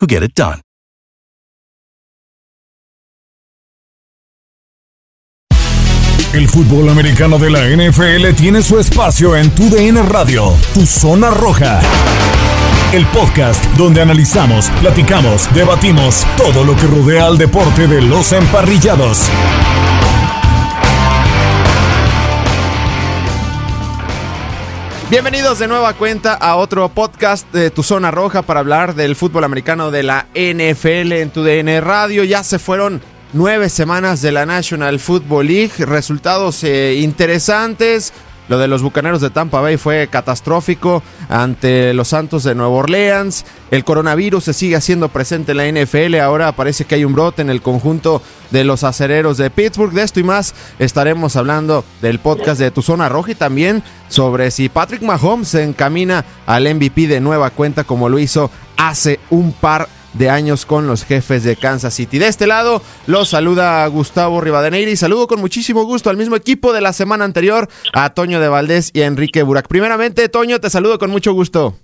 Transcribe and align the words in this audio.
who 0.00 0.06
get 0.06 0.22
it 0.22 0.34
done. 0.34 0.60
El 6.34 6.46
fútbol 6.46 6.90
americano 6.90 7.38
de 7.38 7.50
la 7.50 7.60
NFL 7.66 8.34
tiene 8.36 8.62
su 8.62 8.78
espacio 8.78 9.34
en 9.34 9.50
Tu 9.50 9.70
DN 9.70 10.02
Radio, 10.02 10.54
Tu 10.74 10.84
Zona 10.84 11.30
Roja. 11.30 11.80
El 12.92 13.06
podcast 13.06 13.64
donde 13.76 14.02
analizamos, 14.02 14.70
platicamos, 14.80 15.52
debatimos 15.54 16.26
todo 16.36 16.64
lo 16.64 16.76
que 16.76 16.86
rodea 16.86 17.26
al 17.26 17.38
deporte 17.38 17.86
de 17.86 18.02
los 18.02 18.32
emparrillados. 18.32 19.28
Bienvenidos 25.10 25.58
de 25.58 25.68
nueva 25.68 25.94
cuenta 25.94 26.34
a 26.34 26.56
otro 26.56 26.86
podcast 26.90 27.50
de 27.50 27.70
Tu 27.70 27.82
Zona 27.82 28.10
Roja 28.10 28.42
para 28.42 28.60
hablar 28.60 28.94
del 28.94 29.16
fútbol 29.16 29.44
americano 29.44 29.90
de 29.90 30.02
la 30.02 30.26
NFL 30.34 31.12
en 31.12 31.30
tu 31.30 31.42
DN 31.42 31.80
Radio. 31.80 32.24
Ya 32.24 32.44
se 32.44 32.58
fueron 32.58 33.00
nueve 33.32 33.70
semanas 33.70 34.20
de 34.20 34.32
la 34.32 34.44
National 34.44 35.00
Football 35.00 35.46
League, 35.46 35.72
resultados 35.78 36.62
eh, 36.62 36.96
interesantes. 36.96 38.12
Lo 38.48 38.58
de 38.58 38.68
los 38.68 38.82
Bucaneros 38.82 39.20
de 39.20 39.30
Tampa 39.30 39.60
Bay 39.60 39.76
fue 39.76 40.08
catastrófico 40.08 41.02
ante 41.28 41.92
los 41.94 42.08
Santos 42.08 42.44
de 42.44 42.54
Nueva 42.54 42.72
Orleans. 42.72 43.44
El 43.70 43.84
coronavirus 43.84 44.44
se 44.44 44.54
sigue 44.54 44.76
haciendo 44.76 45.10
presente 45.10 45.52
en 45.52 45.58
la 45.58 45.66
NFL. 45.66 46.16
Ahora 46.20 46.52
parece 46.52 46.84
que 46.84 46.94
hay 46.94 47.04
un 47.04 47.12
brote 47.12 47.42
en 47.42 47.50
el 47.50 47.60
conjunto 47.60 48.22
de 48.50 48.64
los 48.64 48.84
acereros 48.84 49.36
de 49.36 49.50
Pittsburgh. 49.50 49.92
De 49.92 50.02
esto 50.02 50.20
y 50.20 50.24
más 50.24 50.54
estaremos 50.78 51.36
hablando 51.36 51.84
del 52.00 52.18
podcast 52.18 52.58
de 52.58 52.70
Tu 52.70 52.82
Zona 52.82 53.08
Roja 53.08 53.32
y 53.32 53.34
también 53.34 53.82
sobre 54.08 54.50
si 54.50 54.68
Patrick 54.68 55.02
Mahomes 55.02 55.48
se 55.48 55.62
encamina 55.62 56.24
al 56.46 56.74
MVP 56.74 57.06
de 57.06 57.20
nueva 57.20 57.50
cuenta 57.50 57.84
como 57.84 58.08
lo 58.08 58.18
hizo 58.18 58.50
hace 58.76 59.20
un 59.28 59.52
par 59.52 59.88
de 60.14 60.30
años 60.30 60.66
con 60.66 60.86
los 60.86 61.04
jefes 61.04 61.44
de 61.44 61.56
Kansas 61.56 61.94
City. 61.94 62.18
De 62.18 62.28
este 62.28 62.46
lado 62.46 62.80
los 63.06 63.28
saluda 63.28 63.86
Gustavo 63.88 64.40
Rivadeneira 64.40 64.90
y 64.90 64.96
saludo 64.96 65.26
con 65.26 65.40
muchísimo 65.40 65.84
gusto 65.84 66.10
al 66.10 66.16
mismo 66.16 66.36
equipo 66.36 66.72
de 66.72 66.80
la 66.80 66.92
semana 66.92 67.24
anterior, 67.24 67.68
a 67.92 68.14
Toño 68.14 68.40
de 68.40 68.48
Valdés 68.48 68.90
y 68.94 69.02
a 69.02 69.06
Enrique 69.06 69.42
Burak. 69.42 69.68
Primeramente, 69.68 70.28
Toño, 70.28 70.58
te 70.58 70.70
saludo 70.70 70.98
con 70.98 71.10
mucho 71.10 71.32
gusto. 71.32 71.74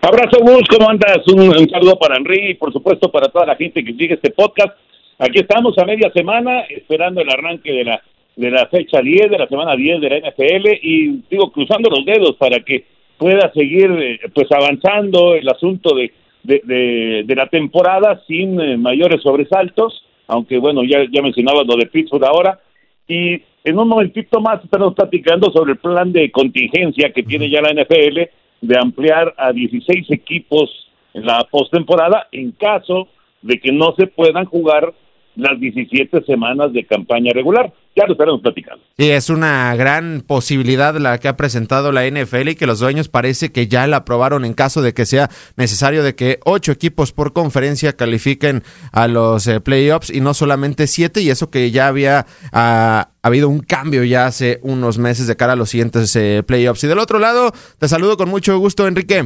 Abrazo, 0.00 0.38
Gus, 0.40 0.62
¿cómo 0.70 0.88
andas? 0.88 1.18
Un, 1.26 1.40
un 1.40 1.68
saludo 1.70 1.98
para 1.98 2.16
Enrique 2.16 2.50
y 2.50 2.54
por 2.54 2.72
supuesto 2.72 3.10
para 3.10 3.28
toda 3.28 3.46
la 3.46 3.56
gente 3.56 3.84
que 3.84 3.92
sigue 3.92 4.14
este 4.14 4.30
podcast. 4.30 4.76
Aquí 5.18 5.40
estamos 5.40 5.76
a 5.78 5.84
media 5.84 6.10
semana 6.12 6.60
esperando 6.68 7.20
el 7.20 7.28
arranque 7.28 7.72
de 7.72 7.84
la 7.84 8.02
de 8.38 8.52
la 8.52 8.68
fecha 8.68 9.00
10, 9.02 9.32
de 9.32 9.38
la 9.38 9.48
semana 9.48 9.74
10 9.74 10.00
de 10.00 10.10
la 10.10 10.18
NFL 10.18 10.68
y 10.80 11.22
digo 11.28 11.50
cruzando 11.50 11.90
los 11.90 12.04
dedos 12.04 12.36
para 12.36 12.60
que 12.60 12.84
pueda 13.18 13.52
seguir 13.52 13.90
eh, 13.90 14.20
pues 14.32 14.46
avanzando 14.52 15.34
el 15.34 15.48
asunto 15.48 15.92
de 15.96 16.12
de, 16.42 17.24
de, 17.26 17.34
la 17.34 17.46
temporada 17.48 18.22
sin 18.26 18.60
eh, 18.60 18.76
mayores 18.76 19.22
sobresaltos, 19.22 20.04
aunque 20.26 20.58
bueno, 20.58 20.82
ya, 20.84 21.04
ya 21.10 21.22
mencionaba 21.22 21.62
lo 21.64 21.76
de 21.76 21.86
Pittsburgh 21.86 22.24
ahora, 22.24 22.60
y 23.06 23.42
en 23.64 23.78
un 23.78 23.88
momentito 23.88 24.40
más 24.40 24.62
estamos 24.64 24.94
platicando 24.94 25.50
sobre 25.52 25.72
el 25.72 25.78
plan 25.78 26.12
de 26.12 26.30
contingencia 26.30 27.12
que 27.12 27.22
tiene 27.22 27.50
ya 27.50 27.60
la 27.60 27.72
NFL 27.72 28.20
de 28.60 28.78
ampliar 28.78 29.34
a 29.36 29.52
16 29.52 30.10
equipos 30.10 30.70
en 31.14 31.26
la 31.26 31.44
postemporada 31.50 32.28
en 32.32 32.52
caso 32.52 33.08
de 33.42 33.58
que 33.58 33.72
no 33.72 33.94
se 33.96 34.06
puedan 34.06 34.44
jugar 34.46 34.92
las 35.38 35.58
17 35.60 36.24
semanas 36.24 36.72
de 36.72 36.84
campaña 36.84 37.30
regular. 37.32 37.72
Ya 37.96 38.06
lo 38.06 38.12
estaremos 38.12 38.40
platicando. 38.40 38.82
Sí, 38.96 39.10
es 39.10 39.30
una 39.30 39.74
gran 39.76 40.22
posibilidad 40.26 40.96
la 40.96 41.18
que 41.18 41.28
ha 41.28 41.36
presentado 41.36 41.92
la 41.92 42.06
NFL 42.08 42.48
y 42.50 42.54
que 42.56 42.66
los 42.66 42.80
dueños 42.80 43.08
parece 43.08 43.50
que 43.52 43.68
ya 43.68 43.86
la 43.86 43.98
aprobaron 43.98 44.44
en 44.44 44.52
caso 44.52 44.82
de 44.82 44.92
que 44.92 45.06
sea 45.06 45.28
necesario 45.56 46.02
de 46.02 46.14
que 46.14 46.38
ocho 46.44 46.72
equipos 46.72 47.12
por 47.12 47.32
conferencia 47.32 47.96
califiquen 47.96 48.62
a 48.92 49.06
los 49.08 49.46
eh, 49.46 49.60
playoffs 49.60 50.10
y 50.10 50.20
no 50.20 50.34
solamente 50.34 50.86
siete 50.86 51.22
y 51.22 51.30
eso 51.30 51.50
que 51.50 51.70
ya 51.70 51.86
había 51.86 52.26
ah, 52.52 53.10
habido 53.22 53.48
un 53.48 53.60
cambio 53.60 54.04
ya 54.04 54.26
hace 54.26 54.58
unos 54.62 54.98
meses 54.98 55.28
de 55.28 55.36
cara 55.36 55.52
a 55.52 55.56
los 55.56 55.70
siguientes 55.70 56.14
eh, 56.16 56.42
playoffs. 56.46 56.82
Y 56.82 56.88
del 56.88 56.98
otro 56.98 57.20
lado, 57.20 57.52
te 57.78 57.86
saludo 57.86 58.16
con 58.16 58.28
mucho 58.28 58.58
gusto, 58.58 58.88
Enrique. 58.88 59.22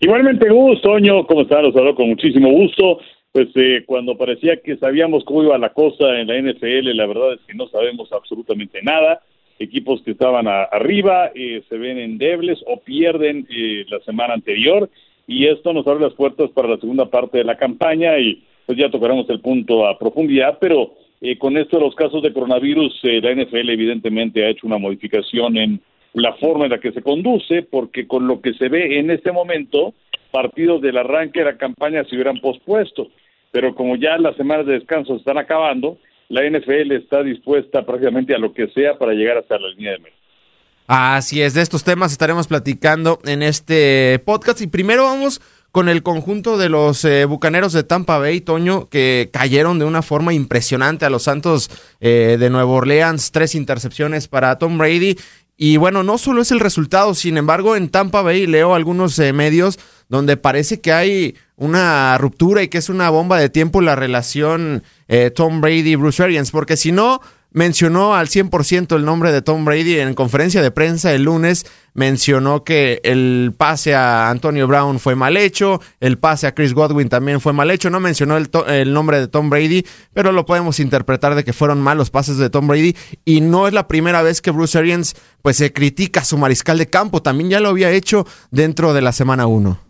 Igualmente, 0.00 0.50
gusto, 0.50 0.90
Toño, 0.90 1.26
¿cómo 1.26 1.42
estás? 1.42 1.62
Los 1.62 1.74
saludo 1.74 1.94
con 1.94 2.08
muchísimo 2.10 2.50
gusto 2.50 2.98
pues 3.36 3.48
eh, 3.56 3.82
cuando 3.84 4.16
parecía 4.16 4.62
que 4.62 4.78
sabíamos 4.78 5.22
cómo 5.24 5.42
iba 5.42 5.58
la 5.58 5.68
cosa 5.74 6.18
en 6.18 6.26
la 6.26 6.40
NFL, 6.40 6.96
la 6.96 7.04
verdad 7.04 7.34
es 7.34 7.40
que 7.46 7.52
no 7.52 7.68
sabemos 7.68 8.10
absolutamente 8.10 8.80
nada. 8.82 9.20
Equipos 9.58 10.00
que 10.00 10.12
estaban 10.12 10.48
arriba 10.48 11.32
eh, 11.34 11.62
se 11.68 11.76
ven 11.76 11.98
endebles 11.98 12.58
o 12.66 12.80
pierden 12.80 13.46
eh, 13.50 13.84
la 13.90 14.00
semana 14.06 14.32
anterior. 14.32 14.88
Y 15.26 15.48
esto 15.48 15.74
nos 15.74 15.86
abre 15.86 16.04
las 16.04 16.14
puertas 16.14 16.48
para 16.52 16.66
la 16.68 16.78
segunda 16.78 17.10
parte 17.10 17.36
de 17.36 17.44
la 17.44 17.58
campaña 17.58 18.18
y 18.18 18.42
pues 18.64 18.78
ya 18.78 18.90
tocaremos 18.90 19.28
el 19.28 19.40
punto 19.40 19.86
a 19.86 19.98
profundidad, 19.98 20.56
pero 20.58 20.94
con 21.38 21.58
esto 21.58 21.76
de 21.76 21.84
los 21.84 21.94
casos 21.94 22.22
de 22.22 22.32
coronavirus, 22.32 23.00
la 23.02 23.34
NFL 23.34 23.68
evidentemente 23.68 24.46
ha 24.46 24.48
hecho 24.48 24.66
una 24.66 24.78
modificación 24.78 25.58
en 25.58 25.82
la 26.14 26.32
forma 26.36 26.64
en 26.64 26.70
la 26.70 26.80
que 26.80 26.92
se 26.92 27.02
conduce, 27.02 27.64
porque 27.64 28.06
con 28.06 28.26
lo 28.26 28.40
que 28.40 28.54
se 28.54 28.70
ve 28.70 28.98
en 28.98 29.10
este 29.10 29.30
momento, 29.30 29.92
partidos 30.30 30.80
del 30.80 30.96
arranque 30.96 31.40
de 31.40 31.44
la 31.44 31.58
campaña 31.58 32.02
se 32.04 32.14
hubieran 32.14 32.40
pospuesto 32.40 33.10
pero 33.56 33.74
como 33.74 33.96
ya 33.96 34.18
las 34.18 34.36
semanas 34.36 34.66
de 34.66 34.74
descanso 34.74 35.16
están 35.16 35.38
acabando, 35.38 35.96
la 36.28 36.42
NFL 36.42 36.92
está 36.92 37.22
dispuesta 37.22 37.86
prácticamente 37.86 38.34
a 38.34 38.38
lo 38.38 38.52
que 38.52 38.68
sea 38.68 38.98
para 38.98 39.14
llegar 39.14 39.38
hasta 39.38 39.58
la 39.58 39.68
línea 39.70 39.92
de 39.92 39.98
meta. 40.00 40.16
Así 40.86 41.40
es, 41.40 41.54
de 41.54 41.62
estos 41.62 41.82
temas 41.82 42.12
estaremos 42.12 42.48
platicando 42.48 43.18
en 43.24 43.42
este 43.42 44.20
podcast 44.26 44.60
y 44.60 44.66
primero 44.66 45.04
vamos 45.04 45.40
con 45.72 45.88
el 45.88 46.02
conjunto 46.02 46.58
de 46.58 46.68
los 46.68 47.02
eh, 47.06 47.24
Bucaneros 47.24 47.72
de 47.72 47.82
Tampa 47.82 48.18
Bay, 48.18 48.42
Toño, 48.42 48.90
que 48.90 49.30
cayeron 49.32 49.78
de 49.78 49.86
una 49.86 50.02
forma 50.02 50.34
impresionante 50.34 51.06
a 51.06 51.10
los 51.10 51.22
Santos 51.22 51.70
eh, 52.00 52.36
de 52.38 52.50
Nueva 52.50 52.70
Orleans, 52.70 53.32
tres 53.32 53.54
intercepciones 53.54 54.28
para 54.28 54.58
Tom 54.58 54.76
Brady. 54.76 55.16
Y 55.56 55.78
bueno, 55.78 56.02
no 56.02 56.18
solo 56.18 56.42
es 56.42 56.52
el 56.52 56.60
resultado, 56.60 57.14
sin 57.14 57.38
embargo, 57.38 57.74
en 57.74 57.88
Tampa 57.88 58.20
Bay 58.20 58.46
leo 58.46 58.74
algunos 58.74 59.18
eh, 59.18 59.32
medios 59.32 59.78
donde 60.08 60.36
parece 60.36 60.80
que 60.80 60.92
hay 60.92 61.36
una 61.56 62.18
ruptura 62.18 62.62
y 62.62 62.68
que 62.68 62.78
es 62.78 62.88
una 62.88 63.10
bomba 63.10 63.38
de 63.38 63.48
tiempo 63.48 63.80
la 63.80 63.96
relación 63.96 64.82
Tom 65.34 65.60
Brady-Bruce 65.60 66.22
Arians, 66.22 66.50
porque 66.50 66.76
si 66.76 66.92
no, 66.92 67.20
mencionó 67.56 68.14
al 68.14 68.28
100% 68.28 68.94
el 68.96 69.06
nombre 69.06 69.32
de 69.32 69.40
Tom 69.40 69.64
Brady 69.64 69.98
en 69.98 70.12
conferencia 70.12 70.60
de 70.60 70.70
prensa 70.70 71.14
el 71.14 71.22
lunes. 71.22 71.64
Mencionó 71.94 72.64
que 72.64 73.00
el 73.02 73.54
pase 73.56 73.94
a 73.94 74.28
Antonio 74.28 74.66
Brown 74.66 75.00
fue 75.00 75.14
mal 75.14 75.38
hecho, 75.38 75.80
el 76.00 76.18
pase 76.18 76.46
a 76.46 76.54
Chris 76.54 76.74
Godwin 76.74 77.08
también 77.08 77.40
fue 77.40 77.54
mal 77.54 77.70
hecho. 77.70 77.88
No 77.88 77.98
mencionó 77.98 78.36
el, 78.36 78.50
el, 78.68 78.92
nombre 78.92 79.18
de 79.20 79.28
Tom 79.28 79.48
Brady, 79.48 79.86
pero 80.12 80.32
lo 80.32 80.44
podemos 80.44 80.80
interpretar 80.80 81.34
de 81.34 81.44
que 81.44 81.54
fueron 81.54 81.80
malos 81.80 82.10
pases 82.10 82.36
de 82.36 82.50
Tom 82.50 82.66
Brady. 82.66 82.94
Y 83.24 83.40
no 83.40 83.66
es 83.66 83.72
la 83.72 83.88
primera 83.88 84.20
vez 84.20 84.42
que 84.42 84.50
Bruce 84.50 84.76
Arians 84.76 85.16
pues, 85.40 85.56
se 85.56 85.72
critica 85.72 86.20
a 86.20 86.24
su 86.24 86.36
mariscal 86.36 86.76
de 86.76 86.88
campo. 86.90 87.22
También 87.22 87.48
ya 87.48 87.60
lo 87.60 87.70
había 87.70 87.90
hecho 87.90 88.26
dentro 88.50 88.92
de 88.92 89.00
la 89.00 89.12
semana 89.12 89.46
1. 89.46 89.85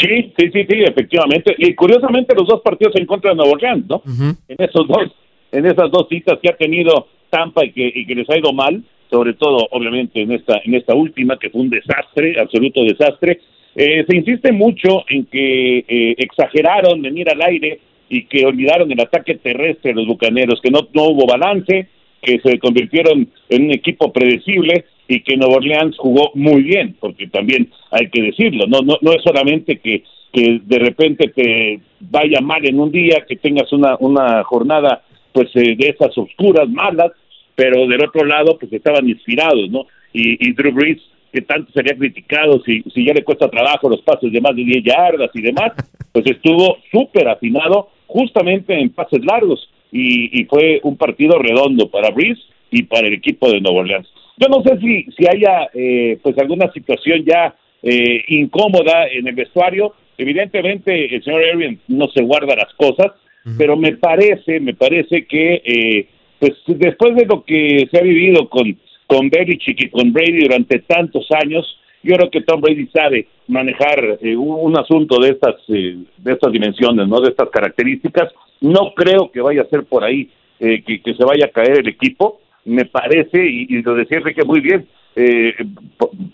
Sí, 0.00 0.32
sí, 0.36 0.50
sí, 0.52 0.66
sí, 0.68 0.82
efectivamente. 0.82 1.54
Y 1.58 1.74
curiosamente 1.74 2.34
los 2.34 2.48
dos 2.48 2.62
partidos 2.62 2.96
en 2.96 3.06
contra 3.06 3.30
de 3.30 3.36
Nuevo 3.36 3.52
Orleans, 3.52 3.86
¿no? 3.88 4.02
En 4.48 4.56
esos 4.58 4.88
dos 4.88 5.12
en 5.52 5.66
esas 5.66 5.90
dos 5.90 6.06
citas 6.08 6.38
que 6.40 6.48
ha 6.48 6.56
tenido 6.56 7.08
Tampa 7.28 7.64
y 7.64 7.72
que, 7.72 7.92
y 7.92 8.06
que 8.06 8.14
les 8.14 8.30
ha 8.30 8.38
ido 8.38 8.52
mal, 8.52 8.82
sobre 9.10 9.34
todo 9.34 9.66
obviamente 9.72 10.20
en 10.22 10.32
esta, 10.32 10.60
en 10.64 10.74
esta 10.74 10.94
última 10.94 11.38
que 11.38 11.50
fue 11.50 11.62
un 11.62 11.70
desastre, 11.70 12.38
absoluto 12.40 12.84
desastre. 12.84 13.40
Eh, 13.74 14.04
se 14.08 14.16
insiste 14.16 14.52
mucho 14.52 15.04
en 15.08 15.26
que 15.26 15.78
eh, 15.78 16.14
exageraron 16.18 17.02
venir 17.02 17.28
al 17.30 17.42
aire 17.42 17.80
y 18.08 18.24
que 18.24 18.44
olvidaron 18.44 18.90
el 18.90 19.00
ataque 19.00 19.36
terrestre 19.36 19.90
de 19.90 19.94
los 19.94 20.06
Bucaneros, 20.06 20.60
que 20.60 20.70
no, 20.70 20.88
no 20.92 21.04
hubo 21.04 21.26
balance, 21.26 21.88
que 22.22 22.40
se 22.40 22.58
convirtieron 22.58 23.28
en 23.48 23.64
un 23.64 23.70
equipo 23.70 24.12
predecible 24.12 24.84
y 25.10 25.22
que 25.22 25.36
Nueva 25.36 25.56
Orleans 25.56 25.96
jugó 25.98 26.30
muy 26.34 26.62
bien, 26.62 26.96
porque 27.00 27.26
también 27.26 27.68
hay 27.90 28.08
que 28.10 28.22
decirlo, 28.22 28.66
no, 28.68 28.80
no, 28.80 28.96
no 29.02 29.12
es 29.12 29.20
solamente 29.24 29.80
que, 29.80 30.04
que 30.32 30.60
de 30.64 30.78
repente 30.78 31.32
te 31.34 31.80
vaya 31.98 32.40
mal 32.40 32.64
en 32.64 32.78
un 32.78 32.92
día, 32.92 33.24
que 33.28 33.34
tengas 33.34 33.72
una, 33.72 33.96
una 33.98 34.44
jornada 34.44 35.02
pues 35.32 35.48
eh, 35.56 35.74
de 35.76 35.88
esas 35.88 36.16
oscuras, 36.16 36.68
malas, 36.68 37.10
pero 37.56 37.88
del 37.88 38.04
otro 38.04 38.24
lado 38.24 38.56
pues 38.56 38.72
estaban 38.72 39.08
inspirados, 39.08 39.68
¿no? 39.68 39.86
Y, 40.12 40.48
y 40.48 40.52
Drew 40.52 40.72
Brees, 40.72 41.02
que 41.32 41.42
tanto 41.42 41.72
sería 41.72 41.96
criticado 41.96 42.62
si, 42.62 42.80
si 42.94 43.04
ya 43.04 43.12
le 43.12 43.24
cuesta 43.24 43.50
trabajo 43.50 43.88
los 43.88 44.02
pasos 44.02 44.30
de 44.30 44.40
más 44.40 44.54
de 44.54 44.62
10 44.62 44.84
yardas 44.84 45.30
y 45.34 45.42
demás, 45.42 45.72
pues 46.12 46.24
estuvo 46.24 46.78
súper 46.92 47.28
afinado 47.28 47.88
justamente 48.06 48.78
en 48.78 48.90
pases 48.90 49.24
largos 49.24 49.68
y, 49.90 50.40
y, 50.40 50.44
fue 50.44 50.78
un 50.84 50.96
partido 50.96 51.36
redondo 51.40 51.90
para 51.90 52.10
Brees 52.10 52.38
y 52.70 52.84
para 52.84 53.08
el 53.08 53.14
equipo 53.14 53.50
de 53.50 53.60
Nuevo 53.60 53.78
Orleans. 53.78 54.06
Yo 54.40 54.48
no 54.48 54.62
sé 54.62 54.78
si, 54.80 55.04
si 55.16 55.26
haya 55.28 55.68
eh, 55.74 56.18
pues 56.22 56.36
alguna 56.38 56.72
situación 56.72 57.24
ya 57.24 57.54
eh, 57.82 58.24
incómoda 58.28 59.06
en 59.06 59.26
el 59.28 59.34
vestuario. 59.34 59.94
Evidentemente 60.18 61.14
el 61.14 61.22
señor 61.22 61.42
Arians 61.44 61.80
no 61.88 62.08
se 62.08 62.22
guarda 62.22 62.54
las 62.54 62.72
cosas, 62.74 63.12
pero 63.56 63.76
me 63.76 63.96
parece, 63.96 64.60
me 64.60 64.74
parece 64.74 65.24
que 65.24 65.62
eh, 65.64 66.06
pues 66.38 66.52
después 66.66 67.14
de 67.16 67.24
lo 67.24 67.42
que 67.44 67.88
se 67.90 67.98
ha 67.98 68.02
vivido 68.02 68.48
con, 68.48 68.76
con 69.06 69.30
Belichick 69.30 69.82
y 69.82 69.88
con 69.88 70.12
Brady 70.12 70.40
durante 70.40 70.80
tantos 70.80 71.26
años, 71.30 71.78
yo 72.02 72.16
creo 72.16 72.30
que 72.30 72.42
Tom 72.42 72.60
Brady 72.60 72.86
sabe 72.88 73.28
manejar 73.48 74.18
eh, 74.22 74.36
un, 74.36 74.78
asunto 74.78 75.18
de 75.20 75.30
estas, 75.30 75.56
eh, 75.68 75.98
de 76.18 76.32
estas 76.32 76.52
dimensiones, 76.52 77.08
¿no? 77.08 77.20
De 77.20 77.30
estas 77.30 77.48
características. 77.50 78.30
No 78.60 78.92
creo 78.94 79.30
que 79.30 79.40
vaya 79.40 79.62
a 79.62 79.68
ser 79.68 79.84
por 79.84 80.04
ahí 80.04 80.30
que, 80.58 81.00
que, 81.02 81.14
se 81.14 81.24
vaya 81.24 81.46
a 81.46 81.50
caer 81.50 81.78
el 81.78 81.88
equipo. 81.88 82.40
Me 82.64 82.84
parece, 82.84 83.44
y, 83.46 83.66
y 83.68 83.82
lo 83.82 83.94
decía 83.94 84.20
que 84.20 84.44
muy 84.44 84.60
bien, 84.60 84.86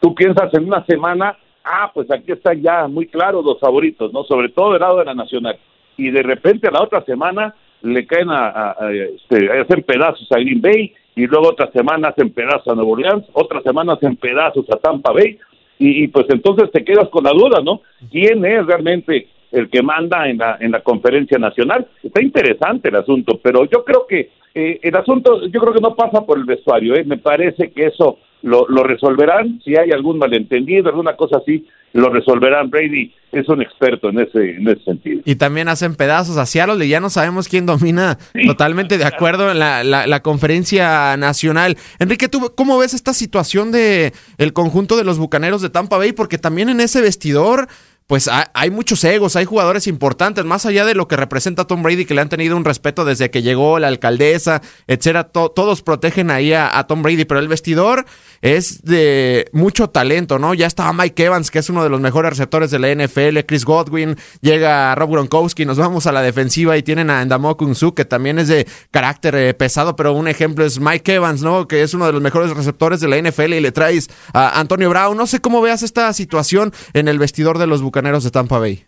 tú 0.01 0.15
piensas 0.15 0.53
en 0.55 0.65
una 0.65 0.85
semana, 0.85 1.37
ah, 1.65 1.91
pues 1.93 2.11
aquí 2.11 2.33
están 2.33 2.61
ya 2.61 2.89
muy 2.89 3.07
claros 3.07 3.45
los 3.45 3.59
favoritos, 3.59 4.13
¿no? 4.13 4.25
Sobre 4.25 4.49
todo 4.51 4.73
del 4.73 4.81
lado 4.81 4.99
de 4.99 5.05
la 5.05 5.15
Nacional 5.15 5.59
y 5.97 6.11
de 6.11 6.23
repente 6.23 6.69
a 6.69 6.71
la 6.71 6.83
otra 6.83 7.03
semana 7.05 7.55
le 7.83 8.07
caen 8.07 8.29
a, 8.31 8.75
este, 8.91 9.51
hacer 9.61 9.85
pedazos 9.85 10.31
a 10.33 10.39
Green 10.39 10.61
Bay 10.61 10.93
y 11.15 11.27
luego 11.27 11.49
otra 11.49 11.71
semana 11.73 12.09
hacen 12.09 12.31
pedazos 12.31 12.69
a 12.69 12.75
Nueva 12.75 12.91
Orleans, 12.91 13.25
otra 13.33 13.63
semana 13.63 13.95
hacen 13.95 14.17
pedazos 14.17 14.67
a 14.71 14.77
Tampa 14.77 15.13
Bay 15.13 15.39
y, 15.79 16.09
pues 16.09 16.27
entonces 16.31 16.71
te 16.71 16.85
quedas 16.85 17.09
con 17.11 17.25
la 17.25 17.33
duda, 17.33 17.61
¿no? 17.63 17.83
¿Quién 18.11 18.45
es 18.47 18.65
realmente 18.67 19.29
el 19.57 19.69
que 19.71 19.83
manda 19.83 20.29
en 20.29 20.39
la, 20.39 20.59
en 20.61 20.71
la 20.71 20.83
conferencia 20.83 21.39
nacional? 21.39 21.87
Está 22.03 22.23
interesante 22.23 22.89
el 22.89 22.97
asunto, 22.97 23.41
pero 23.43 23.65
yo 23.65 23.85
creo 23.85 24.07
que 24.07 24.31
eh, 24.55 24.81
el 24.83 24.97
asunto, 24.97 25.47
yo 25.47 25.61
creo 25.61 25.75
que 25.75 25.81
no 25.81 25.95
pasa 25.95 26.25
por 26.25 26.39
el 26.39 26.45
vestuario, 26.45 26.95
¿eh? 26.95 27.05
me 27.05 27.19
parece 27.19 27.73
que 27.73 27.87
eso 27.87 28.19
lo, 28.43 28.67
lo 28.69 28.85
resolverán, 28.85 29.61
si 29.65 29.77
hay 29.77 29.91
algún 29.91 30.19
malentendido, 30.19 30.89
alguna 30.89 31.17
cosa 31.17 31.39
así, 31.39 31.67
lo 31.93 32.11
resolverán. 32.11 32.71
Brady 32.71 33.13
es 33.33 33.49
un 33.49 33.63
experto 33.63 34.11
en 34.11 34.21
ese, 34.21 34.57
en 34.57 34.69
ese 34.69 34.85
sentido. 34.85 35.23
Y 35.25 35.37
también 35.37 35.69
hacen 35.69 35.95
pedazos 35.95 36.37
a 36.37 36.47
Seattle 36.47 36.85
y 36.85 36.89
ya 36.89 37.01
no 37.01 37.11
sabemos 37.11 37.49
quién 37.49 37.67
domina 37.67 38.19
totalmente 38.47 38.99
de 38.99 39.05
acuerdo 39.05 39.51
en 39.51 39.59
la, 39.59 39.83
la, 39.83 40.07
la, 40.07 40.21
conferencia 40.23 41.17
nacional. 41.17 41.77
Enrique, 41.99 42.29
¿tú 42.29 42.53
cómo 42.55 42.79
ves 42.79 42.95
esta 42.95 43.13
situación 43.13 43.73
de 43.73 44.13
el 44.39 44.53
conjunto 44.53 44.97
de 44.97 45.05
los 45.05 45.19
Bucaneros 45.19 45.63
de 45.63 45.71
Tampa 45.71 45.99
Bay? 45.99 46.13
Porque 46.13 46.39
también 46.39 46.69
en 46.69 46.81
ese 46.81 47.01
vestidor 47.01 47.67
pues 48.07 48.31
hay, 48.55 48.71
muchos 48.71 49.03
egos, 49.03 49.35
hay 49.35 49.47
jugadores 49.47 49.89
importantes, 49.89 50.45
más 50.45 50.65
allá 50.65 50.85
de 50.85 50.95
lo 50.95 51.09
que 51.09 51.17
representa 51.17 51.65
Tom 51.65 51.83
Brady, 51.83 52.05
que 52.05 52.15
le 52.15 52.21
han 52.21 52.29
tenido 52.29 52.57
un 52.57 52.65
respeto 52.65 53.05
desde 53.05 53.33
que 53.33 53.43
llegó 53.43 53.81
la 53.81 53.89
alcaldesa, 53.89 54.63
etcétera. 54.87 55.25
todos 55.25 55.83
protegen 55.83 56.31
ahí 56.31 56.53
a, 56.53 56.85
Tom 56.87 57.03
Brady, 57.03 57.25
pero 57.25 57.41
el 57.41 57.49
vestidor 57.49 58.07
es 58.43 58.83
de 58.83 59.49
mucho 59.53 59.91
talento, 59.91 60.39
¿no? 60.39 60.55
Ya 60.55 60.69
estaba 60.69 60.93
Mike 60.93 61.25
Evans, 61.25 61.51
que 61.51 61.59
es 61.59 61.69
uno 61.69 61.83
de 61.83 61.89
los 61.89 62.01
mejores 62.01 62.31
receptores 62.31 62.71
de 62.71 62.79
la 62.79 62.95
NFL, 62.95 63.41
Chris 63.45 63.65
Godwin, 63.65 64.17
llega 64.41 64.95
Rob 64.95 65.11
Gronkowski, 65.11 65.65
nos 65.65 65.79
vamos 65.79 66.07
a 66.07 66.13
la 66.13 66.23
defensiva 66.23 66.77
y 66.77 66.85
tienen 66.85 67.11
a 67.11 67.23
Endamo 67.23 67.57
Su, 67.75 67.93
que 67.93 68.05
también 68.05 68.39
es 68.39 68.47
de 68.47 68.69
carácter 68.93 69.35
eh, 69.35 69.55
pesado, 69.55 69.97
pero 69.97 70.13
un 70.13 70.29
ejemplo 70.29 70.65
es 70.65 70.79
Mike 70.79 71.15
Evans, 71.15 71.43
¿no? 71.43 71.67
Que 71.67 71.83
es 71.83 71.93
uno 71.93 72.07
de 72.07 72.13
los 72.13 72.23
mejores 72.23 72.53
receptores 72.55 73.01
de 73.01 73.09
la 73.09 73.21
NFL 73.21 73.55
y 73.55 73.61
le 73.61 73.73
traes 73.73 74.09
a 74.33 74.61
Antonio 74.61 74.91
Brown. 74.91 75.17
No 75.17 75.27
sé 75.27 75.41
cómo 75.41 75.61
veas 75.61 75.83
esta 75.83 76.13
situación 76.13 76.73
en 76.93 77.09
el 77.09 77.19
vestidor 77.19 77.59
de 77.59 77.67
los 77.67 77.83
Bucaneros 77.97 78.25
de 78.25 78.31
Tampa 78.31 78.59
Bay? 78.59 78.81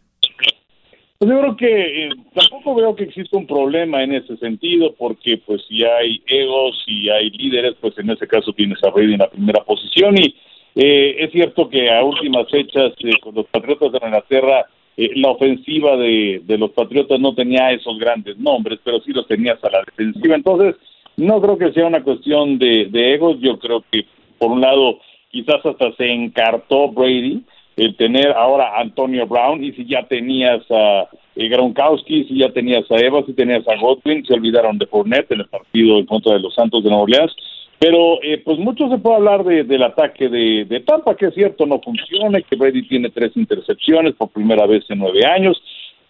Pues 1.16 1.30
yo 1.30 1.40
creo 1.40 1.56
que 1.56 2.04
eh, 2.04 2.10
tampoco 2.34 2.74
veo 2.74 2.94
que 2.94 3.04
exista 3.04 3.38
un 3.38 3.46
problema 3.46 4.02
en 4.02 4.12
ese 4.12 4.36
sentido, 4.36 4.94
porque 4.98 5.40
pues 5.46 5.62
si 5.66 5.82
hay 5.82 6.20
egos 6.26 6.84
y 6.86 7.08
hay 7.08 7.30
líderes, 7.30 7.74
pues 7.80 7.98
en 7.98 8.10
ese 8.10 8.26
caso 8.26 8.52
tienes 8.52 8.76
a 8.84 8.90
Brady 8.90 9.14
en 9.14 9.20
la 9.20 9.30
primera 9.30 9.64
posición 9.64 10.18
y 10.18 10.36
eh, 10.74 11.16
es 11.20 11.32
cierto 11.32 11.70
que 11.70 11.90
a 11.90 12.04
últimas 12.04 12.50
fechas 12.50 12.92
eh, 12.98 13.18
con 13.22 13.34
los 13.34 13.46
Patriotas 13.46 13.92
de 13.92 13.98
Inglaterra 14.04 14.66
la 14.98 15.30
ofensiva 15.30 15.96
de, 15.96 16.42
de 16.44 16.58
los 16.58 16.72
Patriotas 16.72 17.18
no 17.18 17.34
tenía 17.34 17.72
esos 17.72 17.98
grandes 17.98 18.36
nombres, 18.36 18.78
pero 18.84 19.00
sí 19.00 19.12
los 19.12 19.26
tenías 19.26 19.62
a 19.64 19.70
la 19.70 19.84
defensiva. 19.86 20.34
Entonces, 20.34 20.74
no 21.16 21.40
creo 21.40 21.56
que 21.56 21.72
sea 21.72 21.86
una 21.86 22.02
cuestión 22.02 22.58
de, 22.58 22.88
de 22.90 23.14
egos. 23.14 23.38
Yo 23.40 23.58
creo 23.58 23.84
que, 23.90 24.04
por 24.38 24.50
un 24.50 24.60
lado, 24.60 24.98
quizás 25.30 25.64
hasta 25.64 25.92
se 25.92 26.12
encartó 26.12 26.88
Brady 26.88 27.44
el 27.78 27.94
tener 27.94 28.32
ahora 28.32 28.74
a 28.74 28.80
Antonio 28.80 29.26
Brown 29.26 29.62
y 29.62 29.72
si 29.72 29.86
ya 29.86 30.02
tenías 30.02 30.62
a 30.68 31.08
eh, 31.36 31.48
Gronkowski, 31.48 32.24
si 32.24 32.38
ya 32.38 32.50
tenías 32.50 32.90
a 32.90 32.96
Evans, 32.96 33.26
si 33.26 33.34
tenías 33.34 33.66
a 33.68 33.76
Godwin, 33.76 34.26
se 34.26 34.34
olvidaron 34.34 34.78
de 34.78 34.86
Fournette 34.86 35.30
en 35.30 35.40
el 35.40 35.46
partido 35.46 35.98
en 35.98 36.06
contra 36.06 36.34
de 36.34 36.40
los 36.40 36.54
Santos 36.54 36.82
de 36.82 36.90
Nueva 36.90 37.04
Orleans. 37.04 37.32
Pero 37.78 38.20
eh, 38.24 38.42
pues 38.44 38.58
mucho 38.58 38.88
se 38.88 38.98
puede 38.98 39.16
hablar 39.16 39.44
de, 39.44 39.62
del 39.62 39.84
ataque 39.84 40.28
de, 40.28 40.64
de, 40.64 40.80
Tampa, 40.80 41.14
que 41.14 41.26
es 41.26 41.34
cierto, 41.34 41.64
no 41.66 41.80
funciona, 41.80 42.42
que 42.42 42.56
Brady 42.56 42.88
tiene 42.88 43.10
tres 43.10 43.36
intercepciones 43.36 44.14
por 44.14 44.30
primera 44.30 44.66
vez 44.66 44.84
en 44.88 44.98
nueve 44.98 45.24
años, 45.24 45.62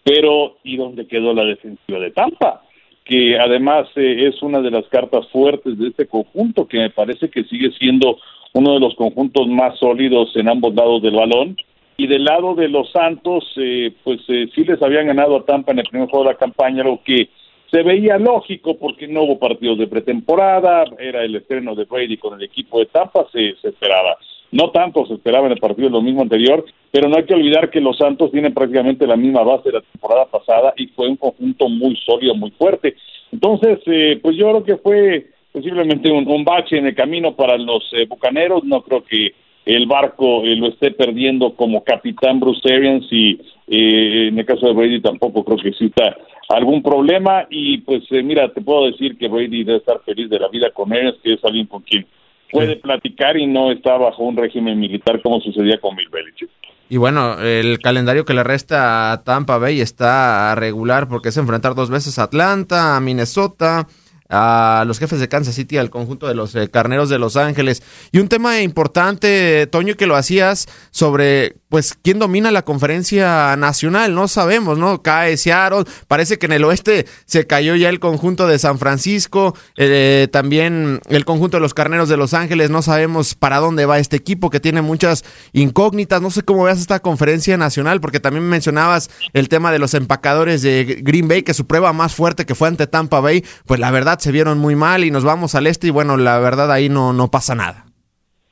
pero 0.03 0.57
¿y 0.63 0.77
dónde 0.77 1.05
quedó 1.05 1.35
la 1.35 1.45
defensiva 1.45 1.99
de 1.99 2.09
Tampa? 2.09 2.63
Que 3.05 3.37
además 3.37 3.87
eh, 3.95 4.27
es 4.27 4.41
una 4.41 4.61
de 4.61 4.71
las 4.71 4.85
cartas 4.87 5.27
fuertes 5.27 5.77
de 5.77 5.89
este 5.89 6.07
conjunto, 6.07 6.67
que 6.67 6.79
me 6.79 6.89
parece 6.89 7.29
que 7.29 7.43
sigue 7.43 7.69
siendo 7.77 8.17
uno 8.53 8.73
de 8.73 8.79
los 8.79 8.95
conjuntos 8.95 9.47
más 9.47 9.77
sólidos 9.79 10.35
en 10.35 10.49
ambos 10.49 10.73
lados 10.75 11.01
del 11.01 11.15
balón. 11.15 11.57
Y 11.97 12.07
del 12.07 12.23
lado 12.23 12.55
de 12.55 12.69
los 12.69 12.89
Santos, 12.91 13.43
eh, 13.57 13.91
pues 14.03 14.21
eh, 14.29 14.47
sí 14.55 14.63
les 14.63 14.81
habían 14.81 15.07
ganado 15.07 15.35
a 15.35 15.45
Tampa 15.45 15.73
en 15.73 15.79
el 15.79 15.85
primer 15.85 16.09
juego 16.09 16.25
de 16.25 16.31
la 16.31 16.37
campaña, 16.37 16.83
lo 16.83 17.01
que 17.03 17.29
se 17.69 17.83
veía 17.83 18.17
lógico 18.17 18.77
porque 18.77 19.07
no 19.07 19.23
hubo 19.23 19.37
partidos 19.37 19.77
de 19.77 19.87
pretemporada, 19.87 20.85
era 20.97 21.23
el 21.23 21.35
estreno 21.35 21.75
de 21.75 21.83
Brady 21.83 22.17
con 22.17 22.39
el 22.39 22.43
equipo 22.43 22.79
de 22.79 22.85
Tampa, 22.87 23.27
se, 23.31 23.53
se 23.61 23.69
esperaba. 23.69 24.17
No 24.51 24.71
tanto 24.71 25.05
se 25.05 25.15
esperaba 25.15 25.45
en 25.45 25.51
el 25.51 25.59
partido 25.59 25.89
lo 25.89 26.01
mismo 26.01 26.21
anterior, 26.21 26.65
pero 26.89 27.07
no 27.07 27.17
hay 27.17 27.25
que 27.25 27.35
olvidar 27.35 27.69
que 27.69 27.81
los 27.81 27.97
Santos 27.97 28.31
tienen 28.31 28.53
prácticamente 28.53 29.05
la 29.05 29.15
misma 29.15 29.43
base 29.43 29.69
de 29.69 29.77
la 29.77 29.81
temporada 29.81 30.25
pasada 30.25 30.73
y 30.77 30.87
fue 30.87 31.07
un 31.07 31.17
conjunto 31.17 31.69
muy 31.69 31.95
sólido, 31.97 32.33
muy 32.33 32.51
fuerte. 32.51 32.95
Entonces, 33.31 33.79
eh, 33.85 34.19
pues 34.21 34.35
yo 34.35 34.49
creo 34.49 34.63
que 34.63 34.77
fue 34.77 35.27
posiblemente 35.59 36.11
un, 36.11 36.27
un, 36.27 36.43
bache 36.43 36.77
en 36.77 36.87
el 36.87 36.95
camino 36.95 37.35
para 37.35 37.57
los 37.57 37.83
eh, 37.91 38.05
bucaneros. 38.07 38.63
No 38.63 38.81
creo 38.81 39.03
que 39.03 39.33
el 39.65 39.85
barco 39.85 40.41
lo 40.43 40.69
esté 40.69 40.91
perdiendo 40.91 41.53
como 41.53 41.83
capitán 41.83 42.39
Bruce 42.39 42.73
Arians 42.73 43.05
y 43.11 43.39
en 43.67 44.39
el 44.39 44.45
caso 44.45 44.67
de 44.67 44.73
Brady 44.73 45.01
tampoco 45.01 45.43
creo 45.43 45.57
que 45.57 45.69
exista 45.69 46.17
algún 46.47 46.81
problema 46.81 47.45
y 47.51 47.79
pues 47.79 48.03
mira, 48.11 48.51
te 48.51 48.61
puedo 48.61 48.87
decir 48.87 49.17
que 49.17 49.27
Brady 49.27 49.63
debe 49.63 49.77
estar 49.77 50.01
feliz 50.03 50.29
de 50.29 50.39
la 50.39 50.47
vida 50.47 50.71
con 50.71 50.91
Arians, 50.91 51.17
que 51.21 51.33
es 51.33 51.43
alguien 51.43 51.67
con 51.67 51.83
quien 51.83 52.07
puede 52.51 52.77
platicar 52.77 53.37
y 53.37 53.45
no 53.45 53.71
está 53.71 53.95
bajo 53.97 54.23
un 54.23 54.37
régimen 54.37 54.79
militar 54.79 55.21
como 55.21 55.39
sucedía 55.39 55.79
con 55.79 55.95
Bill 55.95 56.09
Belichick. 56.09 56.49
Y 56.89 56.97
bueno, 56.97 57.39
el 57.39 57.77
calendario 57.77 58.25
que 58.25 58.33
le 58.33 58.43
resta 58.43 59.11
a 59.11 59.23
Tampa 59.23 59.59
Bay 59.59 59.79
está 59.79 60.55
regular 60.55 61.07
porque 61.07 61.29
es 61.29 61.37
enfrentar 61.37 61.75
dos 61.75 61.91
veces 61.91 62.17
a 62.17 62.23
Atlanta, 62.23 62.97
a 62.97 62.99
Minnesota, 62.99 63.85
a 64.29 64.83
los 64.87 64.99
jefes 64.99 65.19
de 65.19 65.27
Kansas 65.27 65.55
City, 65.55 65.77
al 65.77 65.89
conjunto 65.89 66.27
de 66.27 66.35
los 66.35 66.55
eh, 66.55 66.69
carneros 66.69 67.09
de 67.09 67.19
Los 67.19 67.35
Ángeles. 67.35 67.83
Y 68.11 68.19
un 68.19 68.29
tema 68.29 68.61
importante, 68.61 69.67
Toño, 69.67 69.95
que 69.95 70.07
lo 70.07 70.15
hacías 70.15 70.67
sobre, 70.91 71.57
pues, 71.69 71.97
quién 72.01 72.19
domina 72.19 72.51
la 72.51 72.63
conferencia 72.63 73.55
nacional. 73.55 74.15
No 74.15 74.27
sabemos, 74.27 74.77
¿no? 74.77 75.01
Cae 75.01 75.37
Seattle. 75.37 75.83
Parece 76.07 76.39
que 76.39 76.47
en 76.47 76.53
el 76.53 76.65
oeste 76.65 77.05
se 77.25 77.45
cayó 77.45 77.75
ya 77.75 77.89
el 77.89 77.99
conjunto 77.99 78.47
de 78.47 78.57
San 78.59 78.79
Francisco. 78.79 79.55
Eh, 79.77 80.27
también 80.31 80.99
el 81.07 81.25
conjunto 81.25 81.57
de 81.57 81.61
los 81.61 81.75
carneros 81.75 82.09
de 82.09 82.17
Los 82.17 82.33
Ángeles. 82.33 82.69
No 82.71 82.81
sabemos 82.81 83.35
para 83.35 83.59
dónde 83.59 83.85
va 83.85 83.99
este 83.99 84.17
equipo 84.17 84.49
que 84.49 84.59
tiene 84.59 84.81
muchas 84.81 85.23
incógnitas. 85.53 86.21
No 86.21 86.31
sé 86.31 86.41
cómo 86.41 86.63
veas 86.63 86.79
esta 86.79 86.99
conferencia 86.99 87.55
nacional, 87.55 88.01
porque 88.01 88.19
también 88.19 88.49
mencionabas 88.49 89.09
el 89.33 89.47
tema 89.47 89.71
de 89.71 89.79
los 89.79 89.93
empacadores 89.93 90.63
de 90.63 91.01
Green 91.03 91.27
Bay, 91.27 91.43
que 91.43 91.53
su 91.53 91.67
prueba 91.67 91.93
más 91.93 92.15
fuerte 92.15 92.47
que 92.47 92.55
fue 92.55 92.67
ante 92.67 92.87
Tampa 92.87 93.19
Bay. 93.19 93.45
Pues 93.67 93.79
la 93.79 93.91
verdad 93.91 94.17
se 94.17 94.31
vieron 94.31 94.57
muy 94.57 94.75
mal 94.75 95.03
y 95.03 95.11
nos 95.11 95.23
vamos 95.23 95.53
al 95.53 95.67
este 95.67 95.87
y 95.87 95.91
bueno, 95.91 96.17
la 96.17 96.39
verdad 96.39 96.71
ahí 96.71 96.89
no, 96.89 97.13
no 97.13 97.29
pasa 97.29 97.53
nada. 97.53 97.85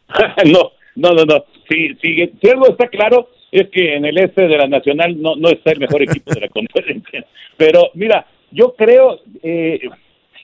no, 0.45 0.71
no, 0.97 1.11
no, 1.11 1.25
no. 1.25 1.45
Si, 1.69 1.93
si, 2.01 2.49
algo 2.49 2.69
está 2.69 2.87
claro 2.87 3.29
es 3.51 3.69
que 3.69 3.95
en 3.95 4.05
el 4.05 4.17
este 4.17 4.47
de 4.47 4.57
la 4.57 4.67
Nacional 4.67 5.21
no, 5.21 5.35
no 5.35 5.49
está 5.49 5.71
el 5.71 5.79
mejor 5.79 6.01
equipo 6.01 6.33
de 6.33 6.41
la 6.41 6.47
conferencia. 6.49 7.25
Pero 7.55 7.91
mira, 7.93 8.25
yo 8.51 8.73
creo, 8.75 9.19
eh, 9.43 9.79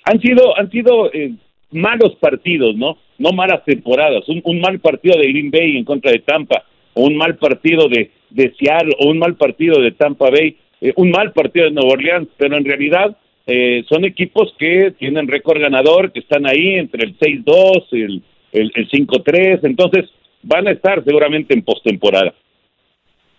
han 0.05 0.21
sido, 0.21 0.57
han 0.57 0.69
sido 0.69 1.11
eh, 1.11 1.33
malos 1.71 2.15
partidos, 2.19 2.75
¿no? 2.75 2.97
No 3.17 3.31
malas 3.31 3.65
temporadas. 3.65 4.29
Un, 4.29 4.41
un, 4.43 4.61
mal 4.61 4.79
partido 4.79 5.17
de 5.17 5.27
Green 5.27 5.49
Bay 5.49 5.77
en 5.77 5.85
contra 5.85 6.11
de 6.11 6.19
Tampa, 6.19 6.63
o 6.93 7.03
un 7.03 7.17
mal 7.17 7.35
partido 7.37 7.89
de, 7.89 8.11
de 8.29 8.53
Seattle, 8.59 8.95
o 8.99 9.09
un 9.09 9.17
mal 9.17 9.35
partido 9.35 9.81
de 9.81 9.91
Tampa 9.91 10.29
Bay, 10.29 10.55
eh, 10.81 10.93
un 10.97 11.09
mal 11.09 11.33
partido 11.33 11.65
de 11.65 11.71
Nueva 11.71 11.93
Orleans, 11.93 12.29
pero 12.37 12.57
en 12.57 12.65
realidad 12.65 13.17
eh, 13.47 13.83
son 13.89 14.05
equipos 14.05 14.53
que 14.59 14.93
tienen 14.99 15.27
récord 15.27 15.59
ganador, 15.59 16.11
que 16.11 16.19
están 16.19 16.45
ahí 16.45 16.75
entre 16.75 17.05
el 17.05 17.17
6-2, 17.17 17.85
el, 17.91 18.21
el, 18.51 18.71
el 18.75 18.89
5-3, 18.89 19.61
entonces 19.63 20.09
van 20.43 20.67
a 20.67 20.71
estar 20.71 21.03
seguramente 21.03 21.53
en 21.53 21.63
postemporada. 21.63 22.33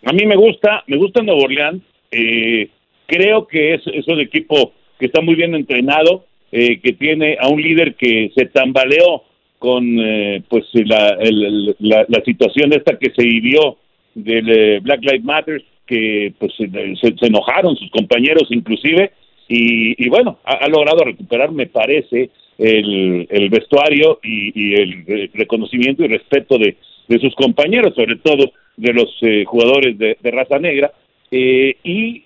A 0.05 0.13
mí 0.13 0.27
me 0.27 0.37
gusta, 0.37 0.85
me 0.87 0.97
gusta 0.97 1.23
Nuevo 1.23 1.45
Orleans, 1.45 1.83
eh, 2.11 2.69
creo 3.07 3.47
que 3.47 3.75
es, 3.75 3.83
es, 3.87 4.07
un 4.09 4.21
equipo 4.21 4.73
que 4.99 5.07
está 5.07 5.21
muy 5.21 5.35
bien 5.35 5.55
entrenado, 5.55 6.25
eh, 6.53 6.81
que 6.81 6.93
tiene 6.93 7.37
a 7.41 7.49
un 7.49 7.61
líder 7.61 7.95
que 7.95 8.31
se 8.35 8.47
tambaleó 8.47 9.25
con 9.59 9.99
eh, 9.99 10.43
pues 10.49 10.65
la, 10.75 11.17
el, 11.21 11.75
la, 11.79 12.05
la, 12.09 12.23
situación 12.25 12.73
esta 12.73 12.99
que 12.99 13.11
se 13.11 13.25
vivió 13.25 13.79
del 14.15 14.51
eh, 14.51 14.81
Black 14.81 15.03
Lives 15.03 15.25
Matter, 15.25 15.65
que 15.87 16.33
pues 16.39 16.53
se, 16.57 16.69
se 16.97 17.27
enojaron 17.27 17.77
sus 17.77 17.91
compañeros 17.91 18.47
inclusive, 18.51 19.13
y, 19.49 20.05
y 20.05 20.09
bueno, 20.09 20.39
ha, 20.45 20.53
ha, 20.65 20.69
logrado 20.69 21.05
recuperar, 21.05 21.51
me 21.51 21.67
parece, 21.67 22.31
el, 22.59 23.27
el 23.31 23.49
vestuario 23.49 24.21
y, 24.23 24.53
y, 24.55 24.75
el 24.75 25.31
reconocimiento 25.35 26.05
y 26.05 26.09
respeto 26.09 26.59
de, 26.59 26.77
de, 27.09 27.19
sus 27.19 27.35
compañeros, 27.35 27.95
sobre 27.95 28.17
todo 28.17 28.53
de 28.77 28.93
los 28.93 29.17
eh, 29.23 29.45
jugadores 29.45 29.99
de, 29.99 30.17
de, 30.21 30.31
raza 30.31 30.59
negra. 30.59 30.93
Eh, 31.31 31.77
y 31.85 32.25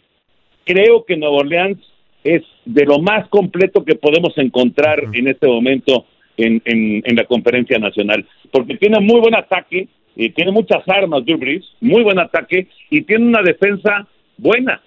creo 0.64 1.04
que 1.04 1.16
Nueva 1.16 1.38
Orleans 1.38 1.78
es 2.24 2.42
de 2.64 2.84
lo 2.84 2.98
más 2.98 3.28
completo 3.28 3.84
que 3.84 3.94
podemos 3.94 4.36
encontrar 4.36 5.04
en 5.12 5.28
este 5.28 5.46
momento 5.46 6.04
en, 6.36 6.62
en, 6.64 7.02
en 7.04 7.16
la 7.16 7.24
conferencia 7.24 7.78
nacional, 7.78 8.24
porque 8.50 8.76
tiene 8.76 9.00
muy 9.00 9.20
buen 9.20 9.34
ataque, 9.34 9.88
eh, 10.16 10.30
tiene 10.30 10.52
muchas 10.52 10.82
armas, 10.88 11.24
Drew 11.24 11.38
Brees, 11.38 11.64
muy 11.80 12.02
buen 12.02 12.18
ataque 12.18 12.68
y 12.90 13.02
tiene 13.02 13.26
una 13.26 13.42
defensa 13.42 14.06
buena. 14.36 14.80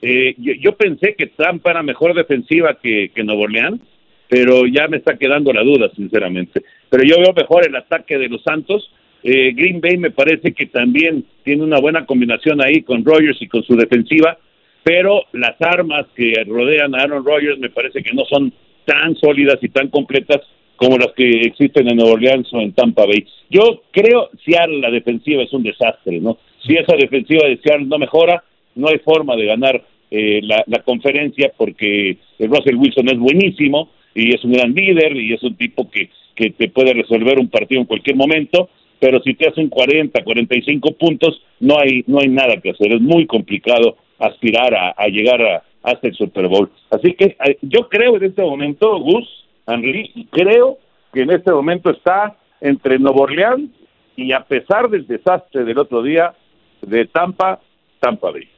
Eh, 0.00 0.34
yo, 0.38 0.52
yo, 0.54 0.76
pensé 0.76 1.14
que 1.14 1.26
Tampa 1.28 1.70
era 1.70 1.82
mejor 1.82 2.14
defensiva 2.14 2.78
que, 2.82 3.10
que 3.14 3.22
Nuevo 3.22 3.42
Orleans, 3.42 3.80
pero 4.28 4.66
ya 4.66 4.88
me 4.88 4.96
está 4.96 5.16
quedando 5.16 5.52
la 5.52 5.62
duda, 5.62 5.90
sinceramente. 5.94 6.62
Pero 6.88 7.04
yo 7.04 7.16
veo 7.18 7.32
mejor 7.32 7.66
el 7.66 7.76
ataque 7.76 8.18
de 8.18 8.28
los 8.28 8.42
Santos. 8.42 8.90
Eh, 9.22 9.52
Green 9.54 9.80
Bay 9.80 9.96
me 9.98 10.10
parece 10.10 10.52
que 10.52 10.66
también 10.66 11.24
tiene 11.44 11.62
una 11.62 11.78
buena 11.78 12.06
combinación 12.06 12.60
ahí 12.60 12.82
con 12.82 13.04
Rogers 13.04 13.40
y 13.40 13.48
con 13.48 13.62
su 13.62 13.76
defensiva, 13.76 14.38
pero 14.82 15.22
las 15.32 15.60
armas 15.60 16.06
que 16.16 16.34
rodean 16.46 16.94
a 16.94 17.02
Aaron 17.02 17.24
Rodgers 17.24 17.58
me 17.58 17.70
parece 17.70 18.02
que 18.02 18.12
no 18.12 18.24
son 18.24 18.52
tan 18.84 19.14
sólidas 19.16 19.58
y 19.62 19.68
tan 19.68 19.88
completas 19.88 20.40
como 20.76 20.98
las 20.98 21.12
que 21.12 21.42
existen 21.42 21.88
en 21.88 21.96
Nueva 21.96 22.14
Orleans 22.14 22.52
o 22.52 22.60
en 22.60 22.72
Tampa 22.72 23.06
Bay. 23.06 23.24
Yo 23.48 23.82
creo, 23.92 24.30
Seattle, 24.44 24.80
la 24.80 24.90
defensiva 24.90 25.42
es 25.42 25.52
un 25.52 25.62
desastre, 25.62 26.20
¿no? 26.20 26.38
Si 26.66 26.74
esa 26.74 26.96
defensiva 26.96 27.46
de 27.46 27.58
Seattle 27.58 27.86
no 27.86 27.98
mejora, 27.98 28.42
no 28.74 28.88
hay 28.88 28.98
forma 28.98 29.36
de 29.36 29.46
ganar 29.46 29.84
eh, 30.10 30.40
la, 30.42 30.82
conferencia 30.84 31.52
porque 31.56 32.18
Russell 32.38 32.76
Wilson 32.76 33.08
es 33.08 33.18
buenísimo 33.18 33.90
y 34.14 34.34
es 34.34 34.44
un 34.44 34.52
gran 34.52 34.74
líder 34.74 35.16
y 35.16 35.32
es 35.32 35.42
un 35.42 35.56
tipo 35.56 35.90
que, 35.90 36.10
que 36.34 36.50
te 36.50 36.68
puede 36.68 36.92
resolver 36.92 37.38
un 37.38 37.48
partido 37.48 37.80
en 37.80 37.86
cualquier 37.86 38.16
momento, 38.16 38.68
pero 39.02 39.20
si 39.20 39.34
te 39.34 39.48
hacen 39.48 39.68
40, 39.68 40.22
45 40.22 40.92
puntos, 40.92 41.42
no 41.58 41.76
hay, 41.76 42.04
no 42.06 42.20
hay 42.20 42.28
nada 42.28 42.56
que 42.62 42.70
hacer, 42.70 42.92
es 42.92 43.00
muy 43.00 43.26
complicado 43.26 43.96
aspirar 44.20 44.72
a, 44.96 45.06
llegar 45.08 45.42
a, 45.42 45.64
hasta 45.82 46.06
el 46.06 46.14
Super 46.14 46.46
Bowl. 46.46 46.70
Así 46.88 47.12
que 47.14 47.36
eh, 47.44 47.58
yo 47.62 47.88
creo 47.88 48.14
en 48.16 48.22
este 48.22 48.42
momento, 48.42 48.96
Gus, 49.00 49.26
Henry, 49.66 50.28
creo 50.30 50.78
que 51.12 51.22
en 51.22 51.32
este 51.32 51.50
momento 51.50 51.90
está 51.90 52.36
entre 52.60 53.00
Nuevo 53.00 53.22
Orleans 53.22 53.72
y 54.14 54.30
a 54.30 54.44
pesar 54.44 54.88
del 54.88 55.04
desastre 55.04 55.64
del 55.64 55.78
otro 55.78 56.00
día 56.04 56.34
de 56.82 57.04
Tampa, 57.06 57.58
Tampa 57.98 58.30
Bay. 58.30 58.48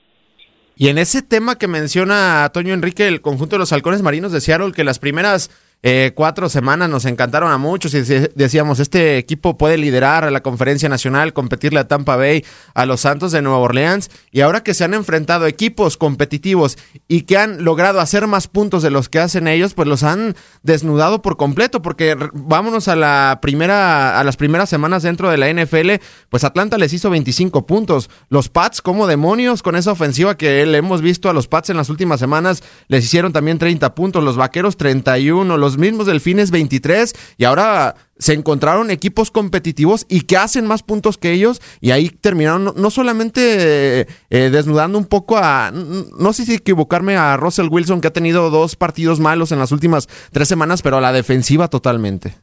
Y 0.76 0.88
en 0.88 0.98
ese 0.98 1.22
tema 1.22 1.56
que 1.56 1.68
menciona 1.68 2.50
Toño 2.52 2.74
Enrique, 2.74 3.08
el 3.08 3.22
conjunto 3.22 3.56
de 3.56 3.60
los 3.60 3.72
halcones 3.72 4.02
marinos 4.02 4.30
de 4.30 4.42
Seattle, 4.42 4.72
que 4.72 4.84
las 4.84 4.98
primeras 4.98 5.50
eh, 5.86 6.12
cuatro 6.14 6.48
semanas 6.48 6.88
nos 6.88 7.04
encantaron 7.04 7.52
a 7.52 7.58
muchos 7.58 7.92
y 7.92 8.00
decíamos, 8.00 8.80
este 8.80 9.18
equipo 9.18 9.58
puede 9.58 9.76
liderar 9.76 10.24
a 10.24 10.30
la 10.30 10.42
conferencia 10.42 10.88
nacional, 10.88 11.34
competirle 11.34 11.78
a 11.78 11.86
Tampa 11.86 12.16
Bay, 12.16 12.42
a 12.72 12.86
los 12.86 13.02
Santos 13.02 13.32
de 13.32 13.42
Nueva 13.42 13.58
Orleans, 13.58 14.10
y 14.32 14.40
ahora 14.40 14.62
que 14.62 14.72
se 14.72 14.84
han 14.84 14.94
enfrentado 14.94 15.46
equipos 15.46 15.98
competitivos 15.98 16.78
y 17.06 17.24
que 17.24 17.36
han 17.36 17.64
logrado 17.64 18.00
hacer 18.00 18.26
más 18.26 18.48
puntos 18.48 18.82
de 18.82 18.88
los 18.88 19.10
que 19.10 19.18
hacen 19.18 19.46
ellos, 19.46 19.74
pues 19.74 19.86
los 19.86 20.04
han 20.04 20.34
desnudado 20.62 21.20
por 21.20 21.36
completo, 21.36 21.82
porque 21.82 22.16
vámonos 22.32 22.88
a 22.88 22.96
la 22.96 23.40
primera, 23.42 24.18
a 24.18 24.24
las 24.24 24.38
primeras 24.38 24.70
semanas 24.70 25.02
dentro 25.02 25.28
de 25.28 25.36
la 25.36 25.52
NFL, 25.52 26.02
pues 26.30 26.44
Atlanta 26.44 26.78
les 26.78 26.94
hizo 26.94 27.10
25 27.10 27.66
puntos, 27.66 28.08
los 28.30 28.48
Pats 28.48 28.80
como 28.80 29.06
demonios 29.06 29.62
con 29.62 29.76
esa 29.76 29.92
ofensiva 29.92 30.38
que 30.38 30.64
le 30.64 30.78
hemos 30.78 31.02
visto 31.02 31.28
a 31.28 31.34
los 31.34 31.46
Pats 31.46 31.68
en 31.68 31.76
las 31.76 31.90
últimas 31.90 32.20
semanas, 32.20 32.62
les 32.88 33.04
hicieron 33.04 33.34
también 33.34 33.58
30 33.58 33.94
puntos, 33.94 34.24
los 34.24 34.38
Vaqueros 34.38 34.78
31, 34.78 35.58
los 35.58 35.73
mismos 35.78 36.06
Delfines 36.06 36.50
23 36.50 37.36
y 37.38 37.44
ahora 37.44 37.94
se 38.16 38.32
encontraron 38.32 38.90
equipos 38.90 39.30
competitivos 39.30 40.06
y 40.08 40.22
que 40.22 40.36
hacen 40.36 40.66
más 40.66 40.82
puntos 40.82 41.18
que 41.18 41.32
ellos 41.32 41.60
y 41.80 41.90
ahí 41.90 42.08
terminaron 42.08 42.64
no, 42.64 42.72
no 42.76 42.90
solamente 42.90 44.00
eh, 44.00 44.06
eh, 44.30 44.50
desnudando 44.50 44.98
un 44.98 45.06
poco 45.06 45.36
a, 45.36 45.72
no 45.72 46.32
sé 46.32 46.44
si 46.44 46.54
equivocarme 46.54 47.16
a 47.16 47.36
Russell 47.36 47.68
Wilson 47.70 48.00
que 48.00 48.08
ha 48.08 48.12
tenido 48.12 48.50
dos 48.50 48.76
partidos 48.76 49.20
malos 49.20 49.52
en 49.52 49.58
las 49.58 49.72
últimas 49.72 50.08
tres 50.32 50.48
semanas, 50.48 50.82
pero 50.82 50.98
a 50.98 51.00
la 51.00 51.12
defensiva 51.12 51.68
totalmente. 51.68 52.34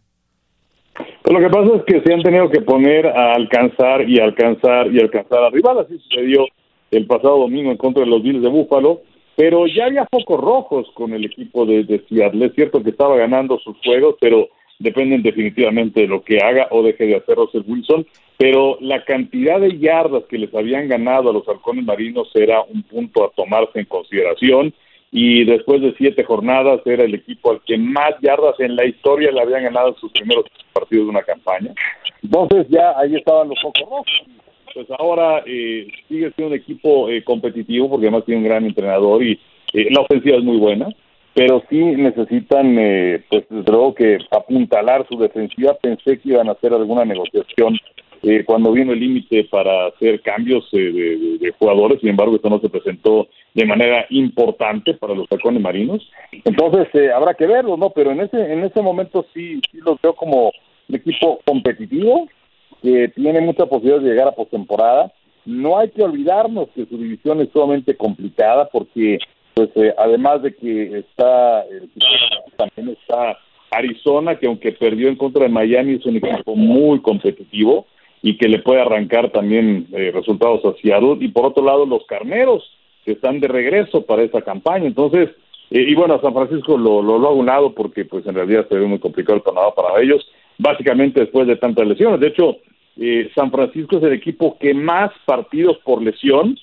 Pues 1.24 1.34
lo 1.34 1.40
que 1.40 1.50
pasa 1.50 1.76
es 1.78 1.84
que 1.86 2.02
se 2.02 2.14
han 2.14 2.24
tenido 2.24 2.50
que 2.50 2.62
poner 2.62 3.08
a 3.08 3.34
alcanzar 3.34 4.10
y 4.10 4.20
alcanzar 4.20 4.92
y 4.92 5.00
alcanzar 5.00 5.44
a 5.44 5.50
rival, 5.50 5.80
así 5.80 5.98
sucedió 6.00 6.46
el 6.90 7.06
pasado 7.06 7.40
domingo 7.40 7.72
en 7.72 7.78
contra 7.78 8.04
de 8.04 8.10
los 8.10 8.22
Bills 8.22 8.42
de 8.42 8.50
Búfalo 8.50 9.02
pero 9.42 9.66
ya 9.66 9.86
había 9.86 10.06
focos 10.06 10.40
rojos 10.40 10.88
con 10.94 11.16
el 11.16 11.26
equipo 11.26 11.66
de, 11.66 11.84
de 11.84 12.06
Seattle. 12.08 12.46
Es 12.46 12.54
cierto 12.54 12.84
que 12.84 12.92
estaba 12.92 13.16
ganando 13.16 13.58
sus 13.58 13.76
juegos, 13.84 14.14
pero 14.22 14.50
dependen 14.78 15.24
definitivamente 15.24 16.02
de 16.02 16.08
lo 16.08 16.22
que 16.22 16.38
haga 16.38 16.68
o 16.70 16.84
deje 16.84 17.08
de 17.08 17.16
hacer 17.16 17.38
Russell 17.38 17.64
Wilson, 17.66 18.06
pero 18.38 18.78
la 18.82 19.04
cantidad 19.04 19.60
de 19.60 19.80
yardas 19.80 20.26
que 20.30 20.38
les 20.38 20.54
habían 20.54 20.88
ganado 20.88 21.32
a 21.32 21.34
los 21.34 21.48
halcones 21.50 21.84
marinos 21.84 22.30
era 22.36 22.62
un 22.62 22.84
punto 22.84 23.24
a 23.24 23.32
tomarse 23.32 23.80
en 23.80 23.86
consideración 23.86 24.76
y 25.12 25.44
después 25.46 25.82
de 25.82 25.96
siete 25.98 26.24
jornadas 26.24 26.82
era 26.86 27.04
el 27.04 27.16
equipo 27.16 27.50
al 27.50 27.62
que 27.66 27.80
más 27.80 28.12
yardas 28.22 28.60
en 28.60 28.76
la 28.76 28.86
historia 28.86 29.32
le 29.32 29.42
habían 29.42 29.64
ganado 29.64 29.88
en 29.88 29.96
sus 29.96 30.12
primeros 30.12 30.46
partidos 30.72 31.06
de 31.06 31.10
una 31.10 31.24
campaña. 31.24 31.74
Entonces 32.22 32.68
ya 32.70 32.94
ahí 33.00 33.16
estaban 33.16 33.50
los 33.50 33.60
focos 33.60 33.90
rojos 33.90 34.06
pues 34.74 34.88
ahora 34.98 35.44
eh, 35.46 35.88
sigue 36.08 36.32
siendo 36.32 36.54
un 36.54 36.60
equipo 36.60 37.10
eh, 37.10 37.24
competitivo 37.24 37.90
porque 37.90 38.08
además 38.08 38.26
tiene 38.26 38.42
un 38.42 38.48
gran 38.48 38.66
entrenador 38.66 39.24
y 39.24 39.40
eh, 39.74 39.88
la 39.92 40.02
ofensiva 40.02 40.38
es 40.38 40.44
muy 40.44 40.58
buena, 40.58 40.88
pero 41.34 41.64
sí 41.70 41.78
necesitan, 41.78 42.78
eh, 42.78 43.24
pues 43.30 43.46
desde 43.50 43.72
luego 43.72 43.96
que 43.96 44.18
apuntalar 44.32 45.08
su 45.08 45.18
defensiva. 45.18 45.78
Pensé 45.82 46.20
que 46.20 46.30
iban 46.30 46.50
a 46.50 46.54
hacer 46.54 46.74
alguna 46.74 47.06
negociación 47.06 47.78
eh, 48.24 48.44
cuando 48.46 48.72
vino 48.74 48.92
el 48.92 49.00
límite 49.00 49.46
para 49.46 49.88
hacer 49.88 50.22
cambios 50.22 50.68
eh, 50.74 51.38
de, 51.40 51.52
jugadores, 51.58 52.02
sin 52.02 52.10
embargo 52.10 52.36
esto 52.36 52.50
no 52.50 52.60
se 52.60 52.70
presentó 52.70 53.28
de 53.54 53.66
manera 53.66 54.06
importante 54.10 54.94
para 54.94 55.16
los 55.16 55.28
halcones 55.32 55.62
marinos. 55.62 56.08
Entonces 56.44 56.88
habrá 57.16 57.34
que 57.34 57.48
verlo, 57.48 57.78
¿no? 57.78 57.92
Pero 57.92 58.12
en 58.12 58.22
ese, 58.22 58.52
en 58.52 58.64
ese 58.64 58.82
momento 58.82 59.26
sí, 59.34 59.62
sí 59.72 59.78
los 59.86 60.00
veo 60.02 60.14
como 60.14 60.52
un 60.90 60.96
equipo 60.96 61.40
competitivo, 61.46 62.28
que 62.82 63.10
tiene 63.10 63.42
mucha 63.42 63.66
posibilidad 63.66 64.02
de 64.02 64.10
llegar 64.10 64.28
a 64.28 64.34
postemporada. 64.34 65.12
No 65.46 65.78
hay 65.78 65.90
que 65.90 66.04
olvidarnos 66.04 66.70
que 66.76 66.86
su 66.86 66.98
división 66.98 67.42
es 67.42 67.50
sumamente 67.52 67.96
complicada 67.96 68.70
porque, 68.72 69.20
pues, 69.54 69.70
además 69.98 70.44
de 70.44 70.54
que 70.56 71.00
está, 71.00 71.64
también 72.58 72.98
está 73.00 73.38
Arizona, 73.72 74.38
que 74.38 74.48
aunque 74.48 74.72
perdió 74.74 75.08
en 75.08 75.16
contra 75.16 75.44
de 75.44 75.50
Miami, 75.50 75.94
es 75.94 76.06
un 76.06 76.18
equipo 76.18 76.56
muy 76.56 77.00
competitivo 77.02 77.88
y 78.22 78.38
que 78.38 78.48
le 78.48 78.60
puede 78.60 78.82
arrancar 78.82 79.32
también 79.32 79.88
eh, 79.94 80.12
resultados 80.14 80.64
a 80.66 80.74
Seattle. 80.82 81.18
Y 81.20 81.30
por 81.30 81.46
otro 81.46 81.64
lado, 81.64 81.86
los 81.86 82.06
carneros, 82.06 82.64
que 83.06 83.14
están 83.14 83.40
de 83.40 83.48
regreso 83.48 84.06
para 84.06 84.24
esa 84.24 84.42
campaña. 84.42 84.86
Entonces, 84.86 85.30
eh, 85.72 85.86
y 85.88 85.96
bueno, 85.96 86.20
San 86.22 86.34
Francisco 86.34 86.78
lo, 86.78 87.02
lo, 87.02 87.18
lo 87.18 87.28
ha 87.30 87.32
un 87.32 87.48
lado 87.48 87.74
porque 87.74 88.06
pues 88.06 88.26
en 88.28 88.36
realidad 88.36 88.68
se 88.70 88.76
ve 88.76 88.86
muy 88.86 89.00
complicado 89.00 89.38
el 89.38 89.44
tornado 89.44 89.74
para 89.74 90.02
ellos, 90.02 90.28
básicamente 90.58 91.22
después 91.22 91.48
de 91.48 91.56
tantas 91.56 91.88
lesiones. 91.88 92.20
De 92.20 92.28
hecho, 92.28 92.58
eh, 92.98 93.32
San 93.36 93.52
Francisco 93.52 93.98
es 93.98 94.04
el 94.04 94.14
equipo 94.14 94.58
que 94.60 94.74
más 94.74 95.12
partidos 95.26 95.78
por 95.80 96.02
lesión 96.02 96.58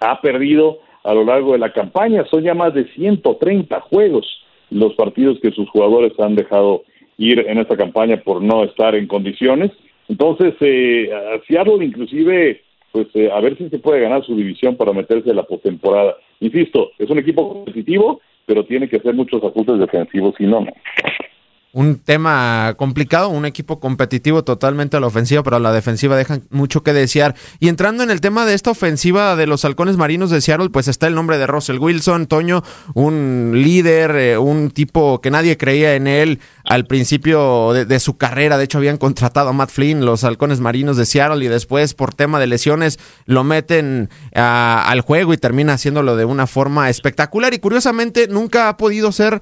ha 0.00 0.20
perdido 0.20 0.78
a 1.04 1.14
lo 1.14 1.24
largo 1.24 1.52
de 1.52 1.58
la 1.58 1.72
campaña. 1.72 2.24
Son 2.30 2.42
ya 2.42 2.54
más 2.54 2.74
de 2.74 2.84
130 2.92 3.80
juegos 3.80 4.26
los 4.70 4.94
partidos 4.94 5.38
que 5.40 5.50
sus 5.52 5.68
jugadores 5.70 6.12
han 6.18 6.34
dejado 6.34 6.82
ir 7.16 7.40
en 7.48 7.58
esta 7.58 7.76
campaña 7.76 8.18
por 8.18 8.42
no 8.42 8.64
estar 8.64 8.94
en 8.94 9.06
condiciones. 9.06 9.72
Entonces, 10.08 10.54
eh, 10.60 11.10
Seattle 11.46 11.84
inclusive, 11.84 12.62
pues 12.92 13.08
eh, 13.14 13.30
a 13.32 13.40
ver 13.40 13.56
si 13.56 13.68
se 13.68 13.78
puede 13.78 14.00
ganar 14.00 14.24
su 14.24 14.36
división 14.36 14.76
para 14.76 14.92
meterse 14.92 15.30
en 15.30 15.36
la 15.36 15.42
postemporada. 15.44 16.16
Insisto, 16.40 16.90
es 16.98 17.08
un 17.10 17.18
equipo 17.18 17.48
competitivo, 17.48 18.20
pero 18.46 18.64
tiene 18.64 18.88
que 18.88 18.96
hacer 18.96 19.14
muchos 19.14 19.42
ajustes 19.42 19.78
defensivos, 19.78 20.34
si 20.36 20.44
no, 20.44 20.60
no 20.60 20.72
un 21.72 21.98
tema 21.98 22.74
complicado, 22.78 23.28
un 23.28 23.44
equipo 23.44 23.78
competitivo 23.78 24.42
totalmente 24.42 24.96
a 24.96 25.00
la 25.00 25.06
ofensiva, 25.06 25.42
pero 25.42 25.56
a 25.56 25.60
la 25.60 25.72
defensiva 25.72 26.16
dejan 26.16 26.42
mucho 26.50 26.82
que 26.82 26.94
desear. 26.94 27.34
Y 27.60 27.68
entrando 27.68 28.02
en 28.02 28.10
el 28.10 28.20
tema 28.20 28.46
de 28.46 28.54
esta 28.54 28.70
ofensiva 28.70 29.36
de 29.36 29.46
los 29.46 29.64
halcones 29.64 29.96
marinos 29.96 30.30
de 30.30 30.40
Seattle, 30.40 30.70
pues 30.70 30.88
está 30.88 31.06
el 31.06 31.14
nombre 31.14 31.36
de 31.36 31.46
Russell 31.46 31.78
Wilson, 31.78 32.26
Toño, 32.26 32.64
un 32.94 33.52
líder, 33.54 34.16
eh, 34.16 34.38
un 34.38 34.70
tipo 34.70 35.20
que 35.20 35.30
nadie 35.30 35.58
creía 35.58 35.94
en 35.94 36.06
él 36.06 36.40
al 36.64 36.86
principio 36.86 37.72
de, 37.72 38.00
su 38.00 38.16
carrera. 38.16 38.58
De 38.58 38.64
hecho, 38.64 38.78
habían 38.78 38.98
contratado 38.98 39.50
a 39.50 39.52
Matt 39.52 39.70
Flynn, 39.70 40.04
los 40.04 40.24
halcones 40.24 40.60
marinos 40.60 40.96
de 40.96 41.06
Seattle, 41.06 41.44
y 41.44 41.48
después 41.48 41.94
por 41.94 42.14
tema 42.14 42.40
de 42.40 42.46
lesiones 42.46 42.98
lo 43.26 43.44
meten 43.44 44.10
al 44.34 45.00
juego 45.00 45.32
y 45.32 45.38
termina 45.38 45.74
haciéndolo 45.74 46.16
de 46.16 46.24
una 46.24 46.46
forma 46.46 46.88
espectacular. 46.90 47.52
Y 47.54 47.58
curiosamente 47.58 48.26
nunca 48.28 48.68
ha 48.68 48.76
podido 48.76 49.12
ser 49.12 49.40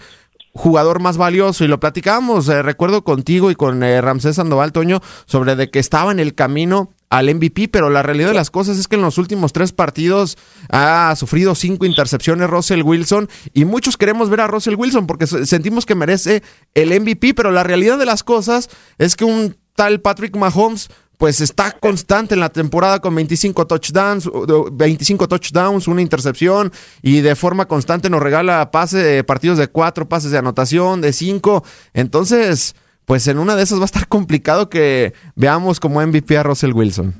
jugador 0.56 1.00
más 1.00 1.16
valioso 1.16 1.64
y 1.64 1.68
lo 1.68 1.78
platicábamos, 1.78 2.48
eh, 2.48 2.62
recuerdo 2.62 3.04
contigo 3.04 3.50
y 3.50 3.54
con 3.54 3.82
eh, 3.82 4.00
Ramsés 4.00 4.36
Sandoval 4.36 4.72
Toño 4.72 5.00
sobre 5.26 5.54
de 5.54 5.70
que 5.70 5.78
estaba 5.78 6.10
en 6.10 6.18
el 6.18 6.34
camino 6.34 6.90
al 7.10 7.32
MVP, 7.32 7.68
pero 7.68 7.88
la 7.90 8.02
realidad 8.02 8.28
de 8.28 8.34
las 8.34 8.50
cosas 8.50 8.78
es 8.78 8.88
que 8.88 8.96
en 8.96 9.02
los 9.02 9.18
últimos 9.18 9.52
tres 9.52 9.72
partidos 9.72 10.36
ha 10.70 11.14
sufrido 11.16 11.54
cinco 11.54 11.86
intercepciones 11.86 12.50
Russell 12.50 12.82
Wilson 12.82 13.28
y 13.52 13.64
muchos 13.64 13.96
queremos 13.96 14.28
ver 14.28 14.40
a 14.40 14.48
Russell 14.48 14.74
Wilson 14.74 15.06
porque 15.06 15.26
sentimos 15.26 15.86
que 15.86 15.94
merece 15.94 16.42
el 16.74 16.88
MVP, 17.00 17.34
pero 17.34 17.50
la 17.52 17.62
realidad 17.62 17.98
de 17.98 18.06
las 18.06 18.24
cosas 18.24 18.68
es 18.98 19.14
que 19.14 19.24
un 19.24 19.56
tal 19.76 20.00
Patrick 20.00 20.34
Mahomes 20.36 20.88
pues 21.18 21.40
está 21.40 21.72
constante 21.72 22.34
en 22.34 22.40
la 22.40 22.48
temporada 22.48 23.00
con 23.00 23.14
25 23.14 23.66
touchdowns, 23.66 24.30
25 24.72 25.28
touchdowns, 25.28 25.88
una 25.88 26.02
intercepción 26.02 26.70
y 27.02 27.20
de 27.20 27.34
forma 27.34 27.66
constante 27.66 28.10
nos 28.10 28.22
regala 28.22 28.70
pases, 28.70 29.24
partidos 29.24 29.58
de 29.58 29.68
cuatro 29.68 30.08
pases 30.08 30.30
de 30.30 30.38
anotación, 30.38 31.00
de 31.00 31.12
cinco. 31.12 31.62
Entonces, 31.94 32.74
pues 33.06 33.28
en 33.28 33.38
una 33.38 33.56
de 33.56 33.62
esas 33.62 33.78
va 33.78 33.84
a 33.84 33.86
estar 33.86 34.08
complicado 34.08 34.68
que 34.68 35.12
veamos 35.34 35.80
como 35.80 36.04
MVP 36.04 36.36
a 36.36 36.42
Russell 36.42 36.72
Wilson. 36.72 37.14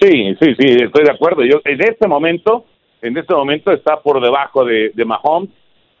Sí, 0.00 0.34
sí, 0.40 0.54
sí, 0.58 0.76
estoy 0.82 1.04
de 1.04 1.12
acuerdo. 1.12 1.42
Yo 1.44 1.60
en 1.64 1.80
este 1.82 2.06
momento, 2.06 2.66
en 3.02 3.16
este 3.16 3.34
momento 3.34 3.72
está 3.72 4.00
por 4.00 4.20
debajo 4.20 4.64
de, 4.64 4.90
de 4.94 5.04
Mahomes, 5.04 5.50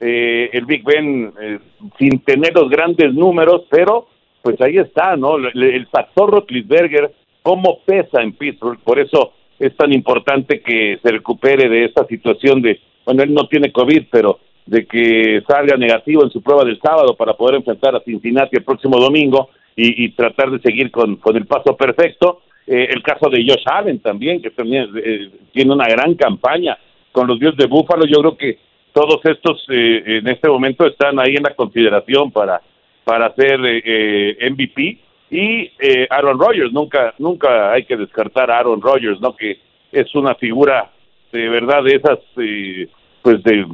eh, 0.00 0.50
el 0.52 0.66
Big 0.66 0.84
Ben 0.84 1.32
eh, 1.40 1.58
sin 1.98 2.18
tener 2.20 2.54
los 2.54 2.68
grandes 2.68 3.14
números, 3.14 3.62
pero 3.70 4.08
pues 4.46 4.60
ahí 4.60 4.78
está, 4.78 5.16
¿no? 5.16 5.38
El, 5.38 5.88
factor 5.88 6.30
Rotlisberger, 6.30 7.12
cómo 7.42 7.80
pesa 7.84 8.22
en 8.22 8.32
Pittsburgh, 8.32 8.78
por 8.78 9.00
eso 9.00 9.32
es 9.58 9.76
tan 9.76 9.92
importante 9.92 10.60
que 10.60 11.00
se 11.02 11.10
recupere 11.10 11.68
de 11.68 11.86
esta 11.86 12.06
situación 12.06 12.62
de, 12.62 12.78
bueno, 13.04 13.24
él 13.24 13.34
no 13.34 13.48
tiene 13.48 13.72
COVID, 13.72 14.04
pero 14.08 14.38
de 14.64 14.86
que 14.86 15.42
salga 15.48 15.76
negativo 15.76 16.22
en 16.22 16.30
su 16.30 16.42
prueba 16.42 16.64
del 16.64 16.80
sábado 16.80 17.16
para 17.16 17.34
poder 17.34 17.56
enfrentar 17.56 17.96
a 17.96 18.04
Cincinnati 18.04 18.56
el 18.56 18.62
próximo 18.62 19.00
domingo 19.00 19.50
y, 19.74 20.10
tratar 20.10 20.52
de 20.52 20.60
seguir 20.60 20.92
con, 20.92 21.16
con 21.16 21.36
el 21.36 21.46
paso 21.46 21.76
perfecto. 21.76 22.42
Eh, 22.68 22.86
el 22.88 23.02
caso 23.02 23.28
de 23.28 23.44
Josh 23.44 23.64
Allen 23.66 23.98
también, 23.98 24.40
que 24.40 24.50
también 24.50 24.90
eh, 24.96 25.28
tiene 25.52 25.74
una 25.74 25.88
gran 25.88 26.14
campaña 26.14 26.78
con 27.10 27.26
los 27.26 27.40
Dios 27.40 27.56
de 27.56 27.66
Búfalo. 27.66 28.06
Yo 28.06 28.20
creo 28.20 28.36
que 28.36 28.58
todos 28.92 29.20
estos 29.24 29.66
eh, 29.70 30.02
en 30.06 30.28
este 30.28 30.48
momento 30.48 30.86
están 30.86 31.18
ahí 31.18 31.34
en 31.34 31.42
la 31.42 31.54
consideración 31.56 32.30
para 32.30 32.62
para 33.06 33.32
ser 33.36 33.64
eh, 33.64 33.82
eh 33.86 34.50
MVP 34.50 34.98
y 35.30 35.70
eh, 35.78 36.08
Aaron 36.10 36.40
Rodgers. 36.40 36.72
Nunca 36.72 37.14
nunca 37.18 37.72
hay 37.72 37.84
que 37.84 37.96
descartar 37.96 38.50
a 38.50 38.58
Aaron 38.58 38.82
Rodgers 38.82 39.20
no 39.20 39.36
que 39.36 39.58
es 39.92 40.12
una 40.16 40.34
figura 40.34 40.90
de 41.32 41.48
verdad 41.48 41.84
de 41.84 41.94
esas 41.94 42.18
eh, 42.36 42.88
pues 43.22 43.44
de 43.44 43.64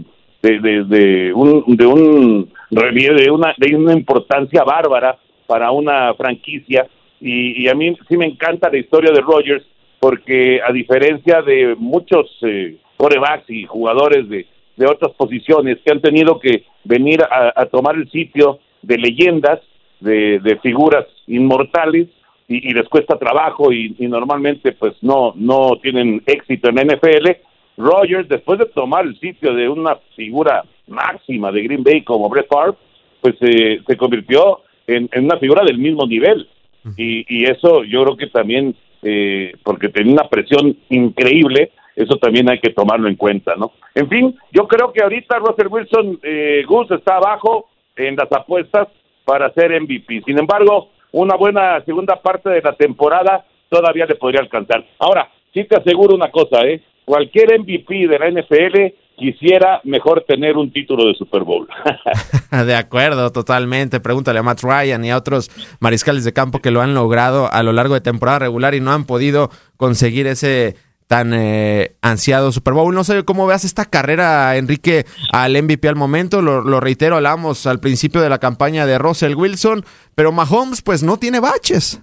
de, 0.43 0.59
de, 0.59 0.85
de 0.85 1.33
un 1.33 1.65
de 1.67 1.87
un 1.87 2.53
de 2.71 3.31
una 3.31 3.55
de 3.57 3.75
una 3.75 3.95
importancia 3.95 4.65
bárbara 4.65 5.19
para 5.47 5.71
una 5.71 6.13
franquicia. 6.15 6.87
Y, 7.19 7.63
y 7.63 7.69
a 7.69 7.75
mí 7.75 7.97
sí 8.09 8.17
me 8.19 8.27
encanta 8.27 8.69
la 8.69 8.79
historia 8.79 9.13
de 9.13 9.21
Rodgers 9.21 9.65
porque 9.99 10.61
a 10.61 10.73
diferencia 10.73 11.41
de 11.41 11.75
muchos 11.79 12.27
eh, 12.43 12.77
corebacks 12.99 13.49
y 13.49 13.65
jugadores 13.65 14.29
de, 14.29 14.47
de 14.77 14.87
otras 14.87 15.13
posiciones 15.13 15.79
que 15.85 15.93
han 15.93 16.01
tenido 16.01 16.41
que 16.41 16.65
venir 16.85 17.23
a, 17.23 17.53
a 17.55 17.67
tomar 17.67 17.95
el 17.95 18.11
sitio 18.11 18.59
de 18.83 18.99
leyendas, 18.99 19.61
de, 20.01 20.41
de 20.41 20.57
figuras 20.59 21.07
inmortales 21.27 22.09
y, 22.49 22.73
les 22.75 22.89
cuesta 22.89 23.19
trabajo 23.19 23.73
y, 23.73 23.95
normalmente 24.01 24.73
pues 24.73 24.95
no, 25.01 25.33
no 25.37 25.79
tienen 25.83 26.23
éxito 26.27 26.69
en 26.69 26.87
NFL. 26.87 27.31
Rogers, 27.79 28.29
después 28.29 28.59
de 28.59 28.67
tomar 28.67 29.07
el 29.07 29.19
sitio 29.19 29.55
de 29.55 29.69
una 29.69 29.97
figura 30.15 30.65
máxima 30.89 31.51
de 31.51 31.63
Green 31.63 31.83
Bay 31.83 32.03
como 32.03 32.29
Brett 32.29 32.49
Favre, 32.49 32.77
pues 33.21 33.35
eh, 33.41 33.81
se 33.87 33.97
convirtió 33.97 34.61
en, 34.87 35.09
una 35.17 35.39
figura 35.39 35.65
del 35.65 35.79
mismo 35.79 36.07
nivel. 36.07 36.49
Y, 36.97 37.25
y 37.29 37.45
eso 37.45 37.85
yo 37.85 38.03
creo 38.03 38.17
que 38.17 38.27
también, 38.27 38.75
eh, 39.03 39.55
porque 39.63 39.89
tenía 39.89 40.15
una 40.15 40.29
presión 40.29 40.77
increíble, 40.91 41.71
eso 41.95 42.17
también 42.17 42.49
hay 42.49 42.59
que 42.59 42.71
tomarlo 42.71 43.09
en 43.09 43.17
cuenta, 43.17 43.55
¿no? 43.57 43.73
En 43.95 44.09
fin, 44.09 44.37
yo 44.51 44.67
creo 44.67 44.93
que 44.93 45.03
ahorita 45.03 45.39
Russell 45.39 45.69
Wilson, 45.69 46.19
eh, 46.23 46.65
Gus 46.67 46.91
está 46.91 47.17
abajo, 47.17 47.69
en 47.97 48.17
las 48.17 48.31
apuestas 48.33 48.89
para 49.25 49.53
ser 49.53 49.81
MVP. 49.81 50.23
Sin 50.27 50.39
embargo, 50.39 50.91
una 51.13 51.37
buena 51.37 51.83
segunda 51.85 52.17
parte 52.17 52.51
de 52.51 52.63
la 52.63 52.75
temporada 52.75 53.45
todavía 53.69 54.07
le 54.07 54.17
podría 54.17 54.41
alcanzar. 54.41 54.85
Ahora, 54.99 55.31
sí 55.53 55.65
te 55.65 55.77
aseguro 55.77 56.15
una 56.15 56.31
cosa, 56.31 56.63
¿eh? 56.65 56.83
Cualquier 57.05 57.59
MVP 57.61 58.07
de 58.07 58.19
la 58.19 58.31
NFL 58.31 58.95
quisiera 59.17 59.81
mejor 59.85 60.25
tener 60.27 60.57
un 60.57 60.73
título 60.73 61.07
de 61.07 61.15
Super 61.15 61.43
Bowl. 61.43 61.69
de 62.67 62.75
acuerdo, 62.75 63.31
totalmente. 63.31 64.01
Pregúntale 64.01 64.39
a 64.39 64.43
Matt 64.43 64.63
Ryan 64.63 65.05
y 65.05 65.11
a 65.11 65.17
otros 65.17 65.51
mariscales 65.81 66.25
de 66.25 66.33
campo 66.33 66.61
que 66.61 66.71
lo 66.71 66.81
han 66.81 66.95
logrado 66.95 67.53
a 67.53 67.63
lo 67.63 67.73
largo 67.73 67.95
de 67.95 68.01
temporada 68.01 68.41
regular 68.41 68.75
y 68.75 68.81
no 68.81 68.93
han 68.93 69.05
podido 69.05 69.51
conseguir 69.77 70.27
ese 70.27 70.77
tan 71.13 71.35
eh, 71.35 71.91
ansiado 72.01 72.53
Super 72.53 72.73
Bowl. 72.73 72.95
No 72.95 73.05
sé 73.05 73.23
cómo 73.27 73.47
veas 73.47 73.67
esta 73.67 73.85
carrera, 73.85 74.57
Enrique, 74.57 75.05
al 75.31 75.63
MVP 75.63 75.87
al 75.87 75.95
momento. 75.95 76.41
Lo, 76.41 76.81
reitero, 76.81 77.17
hablamos 77.17 77.67
al 77.67 77.81
principio 77.81 78.23
de 78.23 78.31
la 78.31 78.39
campaña 78.39 78.87
de 78.87 78.97
Russell 78.97 79.35
Wilson, 79.35 79.83
pero 80.17 80.33
Mahomes 80.33 80.81
pues 80.81 81.03
no 81.03 81.19
tiene 81.19 81.39
baches. 81.39 82.03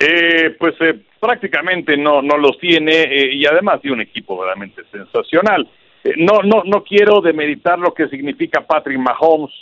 Eh, 0.00 0.56
pues 0.58 0.74
eh, 0.80 1.00
prácticamente 1.20 1.96
no 1.96 2.22
no 2.22 2.36
los 2.36 2.58
tiene 2.58 3.06
y 3.30 3.46
además 3.46 3.80
tiene 3.80 3.98
un 3.98 4.00
equipo 4.00 4.36
verdaderamente 4.36 4.82
sensacional. 4.90 5.70
no 6.16 6.42
no 6.42 6.64
no 6.64 6.82
quiero 6.82 7.20
demeritar 7.20 7.78
lo 7.78 7.94
que 7.94 8.08
significa 8.08 8.66
Patrick 8.66 8.98
Mahomes, 8.98 9.54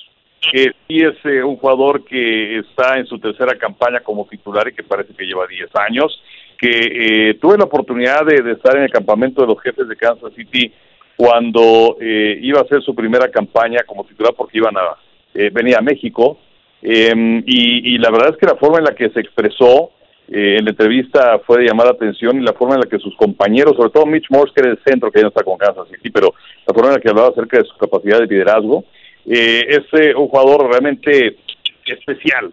que 0.51 0.73
sí 0.89 1.01
es 1.01 1.23
un 1.45 1.59
jugador 1.59 2.07
que 2.07 2.61
está 2.61 2.97
en 2.97 3.05
su 3.05 3.19
tercera 3.19 3.55
campaña 3.59 4.01
como 4.01 4.25
titular 4.25 4.67
y 4.67 4.73
que 4.73 4.83
parece 4.83 5.13
que 5.13 5.27
lleva 5.27 5.47
10 5.47 5.69
años 5.77 6.23
que 6.61 7.31
eh, 7.31 7.35
tuve 7.41 7.57
la 7.57 7.65
oportunidad 7.65 8.25
de, 8.27 8.53
estar 8.53 8.77
en 8.77 8.83
el 8.83 8.91
campamento 8.91 9.41
de 9.41 9.49
los 9.49 9.61
jefes 9.63 9.89
de 9.89 9.97
Kansas 9.97 10.33
City 10.35 10.73
cuando 11.17 11.97
eh, 12.01 12.39
iba 12.43 12.61
a 12.61 12.63
hacer 12.63 12.83
su 12.83 12.95
primera 12.95 13.31
campaña 13.31 13.81
como 13.87 14.05
titular 14.05 14.35
porque 14.37 14.59
iban 14.59 14.77
a 14.77 14.97
eh, 15.35 15.51
venir 15.53 15.77
a 15.77 15.83
México 15.83 16.39
Eh, 16.83 17.43
y, 17.45 17.95
y, 17.95 17.99
la 17.99 18.11
verdad 18.11 18.31
es 18.31 18.39
que 18.39 18.47
la 18.47 18.57
forma 18.57 18.79
en 18.79 18.85
la 18.85 18.95
que 18.95 19.11
se 19.11 19.21
expresó 19.21 19.91
eh, 20.33 20.57
en 20.59 20.65
la 20.65 20.71
entrevista 20.71 21.41
fue 21.45 21.59
de 21.59 21.67
llamar 21.67 21.87
la 21.87 21.93
atención 21.93 22.41
y 22.41 22.45
la 22.45 22.53
forma 22.53 22.75
en 22.75 22.83
la 22.83 22.89
que 22.89 23.01
sus 23.01 23.17
compañeros, 23.17 23.75
sobre 23.77 23.91
todo 23.91 24.07
Mitch 24.07 24.31
Morse, 24.31 24.55
que 24.55 24.61
era 24.61 24.71
el 24.71 24.79
centro, 24.85 25.11
que 25.11 25.19
ya 25.19 25.25
no 25.25 25.29
está 25.29 25.43
con 25.43 25.59
Kansas 25.59 25.89
City, 25.89 26.09
pero 26.09 26.33
la 26.67 26.73
forma 26.73 26.91
en 26.91 26.95
la 26.95 27.01
que 27.01 27.11
hablaba 27.11 27.29
acerca 27.31 27.59
de 27.59 27.65
su 27.65 27.77
capacidad 27.77 28.21
de 28.21 28.27
liderazgo, 28.27 28.85
eh, 29.27 29.63
es 29.69 30.01
eh, 30.01 30.15
un 30.15 30.29
jugador 30.29 30.71
realmente 30.71 31.37
especial. 31.85 32.53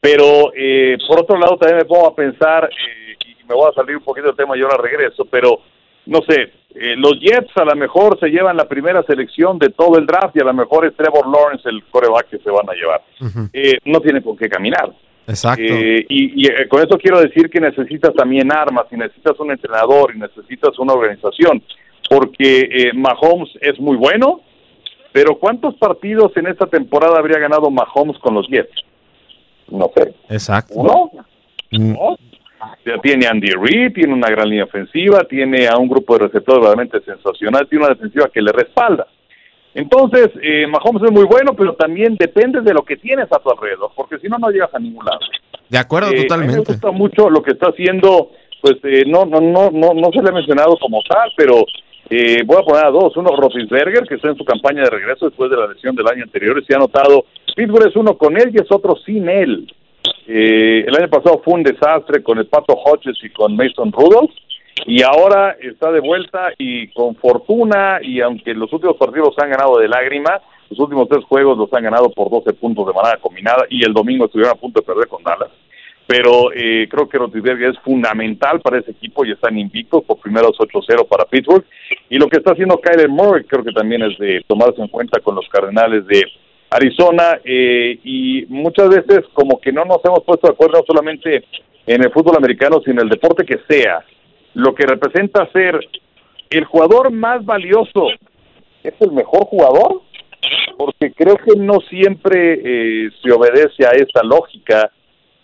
Pero 0.00 0.52
por 1.08 1.20
otro 1.20 1.36
lado 1.36 1.56
también 1.56 1.78
me 1.78 1.84
pongo 1.84 2.06
a 2.06 2.14
pensar, 2.14 2.70
eh, 2.70 3.05
me 3.48 3.54
voy 3.54 3.70
a 3.70 3.74
salir 3.74 3.96
un 3.96 4.02
poquito 4.02 4.28
del 4.28 4.36
tema 4.36 4.56
y 4.56 4.62
ahora 4.62 4.76
regreso, 4.76 5.24
pero 5.24 5.60
no 6.06 6.20
sé, 6.28 6.52
eh, 6.74 6.94
los 6.96 7.18
Jets 7.20 7.56
a 7.56 7.64
lo 7.64 7.74
mejor 7.74 8.18
se 8.20 8.28
llevan 8.28 8.56
la 8.56 8.68
primera 8.68 9.02
selección 9.02 9.58
de 9.58 9.70
todo 9.70 9.98
el 9.98 10.06
draft 10.06 10.36
y 10.36 10.40
a 10.40 10.44
lo 10.44 10.54
mejor 10.54 10.86
es 10.86 10.94
Trevor 10.96 11.26
Lawrence 11.26 11.68
el 11.68 11.82
coreback 11.84 12.28
que 12.28 12.38
se 12.38 12.50
van 12.50 12.68
a 12.68 12.74
llevar. 12.74 13.02
eh, 13.52 13.78
no 13.84 14.00
tiene 14.00 14.22
con 14.22 14.36
qué 14.36 14.48
caminar. 14.48 14.92
Exacto. 15.26 15.62
Eh, 15.62 16.06
y, 16.08 16.44
y 16.44 16.46
eh, 16.46 16.68
con 16.68 16.80
eso 16.80 16.96
quiero 16.98 17.20
decir 17.20 17.50
que 17.50 17.60
necesitas 17.60 18.14
también 18.14 18.52
armas, 18.52 18.86
y 18.92 18.96
necesitas 18.96 19.38
un 19.40 19.50
entrenador, 19.50 20.14
y 20.14 20.18
necesitas 20.18 20.78
una 20.78 20.92
organización, 20.92 21.62
porque 22.08 22.60
eh, 22.60 22.92
Mahomes 22.94 23.50
es 23.60 23.78
muy 23.80 23.96
bueno, 23.96 24.40
pero 25.12 25.36
¿cuántos 25.36 25.74
partidos 25.76 26.36
en 26.36 26.46
esta 26.46 26.66
temporada 26.66 27.18
habría 27.18 27.38
ganado 27.40 27.70
Mahomes 27.70 28.18
con 28.18 28.34
los 28.34 28.46
Jets? 28.48 28.84
No 29.68 29.90
sé. 29.96 30.14
Exacto. 30.28 30.74
¿Uno? 30.76 31.10
Mm, 31.72 31.94
¿Dos? 31.94 32.20
Ya 32.84 32.98
tiene 32.98 33.26
Andy 33.26 33.50
Reid, 33.50 33.92
tiene 33.94 34.12
una 34.14 34.28
gran 34.30 34.48
línea 34.48 34.64
ofensiva, 34.64 35.20
tiene 35.28 35.66
a 35.66 35.76
un 35.78 35.88
grupo 35.88 36.16
de 36.16 36.26
receptores 36.26 36.64
realmente 36.64 37.00
sensacional, 37.00 37.66
tiene 37.68 37.84
una 37.84 37.94
defensiva 37.94 38.28
que 38.32 38.40
le 38.42 38.52
respalda. 38.52 39.06
Entonces, 39.74 40.30
eh, 40.42 40.66
Mahomes 40.66 41.02
es 41.02 41.12
muy 41.12 41.24
bueno, 41.24 41.54
pero 41.54 41.74
también 41.74 42.16
depende 42.18 42.60
de 42.62 42.72
lo 42.72 42.82
que 42.82 42.96
tienes 42.96 43.30
a 43.30 43.38
tu 43.38 43.50
alrededor, 43.50 43.90
porque 43.94 44.18
si 44.18 44.28
no, 44.28 44.38
no 44.38 44.50
llegas 44.50 44.74
a 44.74 44.78
ningún 44.78 45.04
lado. 45.04 45.18
De 45.68 45.78
acuerdo, 45.78 46.08
Eh, 46.08 46.12
a 46.12 46.14
mí 46.14 46.18
me 46.20 46.26
totalmente. 46.28 46.72
gusta 46.72 46.90
mucho 46.92 47.28
lo 47.28 47.42
que 47.42 47.52
está 47.52 47.66
haciendo, 47.68 48.30
pues 48.62 48.76
eh, 48.84 49.04
no, 49.06 49.26
no, 49.26 49.40
no, 49.40 49.70
no, 49.70 49.92
no 49.92 50.10
se 50.12 50.22
le 50.22 50.30
ha 50.30 50.32
mencionado 50.32 50.78
como 50.80 51.02
tal, 51.06 51.30
pero 51.36 51.64
eh, 52.08 52.42
voy 52.46 52.56
a 52.56 52.62
poner 52.64 52.86
a 52.86 52.90
dos. 52.90 53.16
Uno, 53.16 53.36
Roethlisberger, 53.36 54.04
que 54.08 54.14
está 54.14 54.28
en 54.28 54.36
su 54.36 54.44
campaña 54.44 54.82
de 54.84 54.90
regreso 54.90 55.26
después 55.26 55.50
de 55.50 55.56
la 55.56 55.66
lesión 55.66 55.94
del 55.94 56.06
año 56.08 56.22
anterior, 56.22 56.58
y 56.58 56.64
se 56.64 56.74
ha 56.74 56.78
notado, 56.78 57.26
Pittsburgh 57.54 57.88
es 57.88 57.96
uno 57.96 58.16
con 58.16 58.36
él 58.36 58.50
y 58.54 58.62
es 58.62 58.70
otro 58.70 58.96
sin 59.04 59.28
él. 59.28 59.70
Eh, 60.26 60.84
el 60.86 60.96
año 60.96 61.08
pasado 61.08 61.40
fue 61.44 61.54
un 61.54 61.62
desastre 61.62 62.22
con 62.22 62.38
el 62.38 62.46
Pato 62.46 62.74
Hodges 62.74 63.16
y 63.22 63.30
con 63.30 63.56
Mason 63.56 63.92
Rudolph, 63.92 64.32
y 64.86 65.02
ahora 65.02 65.56
está 65.60 65.90
de 65.90 66.00
vuelta 66.00 66.52
y 66.58 66.88
con 66.88 67.14
fortuna, 67.16 67.98
y 68.02 68.20
aunque 68.20 68.54
los 68.54 68.72
últimos 68.72 68.96
partidos 68.96 69.34
han 69.38 69.50
ganado 69.50 69.78
de 69.78 69.88
lágrima, 69.88 70.40
los 70.68 70.78
últimos 70.80 71.08
tres 71.08 71.24
juegos 71.24 71.56
los 71.56 71.72
han 71.72 71.84
ganado 71.84 72.10
por 72.10 72.28
12 72.28 72.52
puntos 72.54 72.86
de 72.86 72.92
manera 72.92 73.18
combinada, 73.18 73.66
y 73.70 73.84
el 73.84 73.92
domingo 73.92 74.26
estuvieron 74.26 74.56
a 74.56 74.60
punto 74.60 74.80
de 74.80 74.86
perder 74.86 75.08
con 75.08 75.22
Dallas 75.22 75.50
pero 76.06 76.52
eh, 76.54 76.86
creo 76.88 77.08
que 77.08 77.18
Rotisberger 77.18 77.70
es 77.70 77.78
fundamental 77.80 78.60
para 78.60 78.78
ese 78.78 78.92
equipo 78.92 79.24
y 79.24 79.32
están 79.32 79.58
invictos 79.58 80.04
por 80.04 80.18
primeros 80.18 80.56
8-0 80.56 81.08
para 81.08 81.24
Pittsburgh. 81.24 81.64
Y 82.08 82.18
lo 82.18 82.28
que 82.28 82.36
está 82.36 82.52
haciendo 82.52 82.80
Kyler 82.80 83.08
Murray 83.08 83.44
creo 83.44 83.64
que 83.64 83.72
también 83.72 84.02
es 84.02 84.16
de 84.18 84.42
tomarse 84.46 84.80
en 84.80 84.88
cuenta 84.88 85.20
con 85.20 85.34
los 85.34 85.48
Cardenales 85.48 86.06
de 86.06 86.24
Arizona 86.70 87.40
eh, 87.44 87.98
y 88.04 88.46
muchas 88.48 88.88
veces 88.88 89.24
como 89.32 89.60
que 89.60 89.72
no 89.72 89.84
nos 89.84 90.04
hemos 90.04 90.24
puesto 90.24 90.48
de 90.48 90.54
acuerdo 90.54 90.84
solamente 90.86 91.44
en 91.86 92.02
el 92.02 92.10
fútbol 92.10 92.36
americano, 92.36 92.80
sino 92.84 93.00
en 93.00 93.06
el 93.06 93.10
deporte 93.10 93.44
que 93.44 93.58
sea. 93.68 94.04
Lo 94.54 94.74
que 94.74 94.86
representa 94.86 95.50
ser 95.52 95.78
el 96.50 96.64
jugador 96.64 97.10
más 97.12 97.44
valioso 97.44 98.08
es 98.82 98.94
el 99.00 99.12
mejor 99.12 99.44
jugador, 99.46 100.02
porque 100.76 101.12
creo 101.12 101.36
que 101.36 101.56
no 101.56 101.80
siempre 101.88 102.60
eh, 102.64 103.10
se 103.22 103.32
obedece 103.32 103.86
a 103.86 103.90
esa 103.90 104.22
lógica 104.22 104.90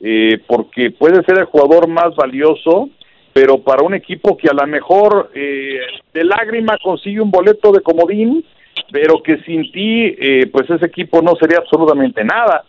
eh, 0.00 0.40
porque 0.46 0.90
puede 0.90 1.22
ser 1.24 1.38
el 1.38 1.44
jugador 1.44 1.86
más 1.88 2.14
valioso, 2.16 2.90
pero 3.32 3.58
para 3.58 3.84
un 3.84 3.94
equipo 3.94 4.36
que 4.36 4.48
a 4.48 4.52
lo 4.52 4.66
mejor 4.66 5.30
eh, 5.34 5.78
de 6.12 6.24
lágrima 6.24 6.76
consigue 6.82 7.20
un 7.20 7.30
boleto 7.30 7.70
de 7.72 7.80
comodín, 7.82 8.44
pero 8.92 9.22
que 9.22 9.38
sin 9.38 9.72
ti, 9.72 10.14
eh, 10.18 10.46
pues 10.52 10.68
ese 10.68 10.86
equipo 10.86 11.22
no 11.22 11.34
sería 11.36 11.58
absolutamente 11.58 12.22
nada. 12.22 12.64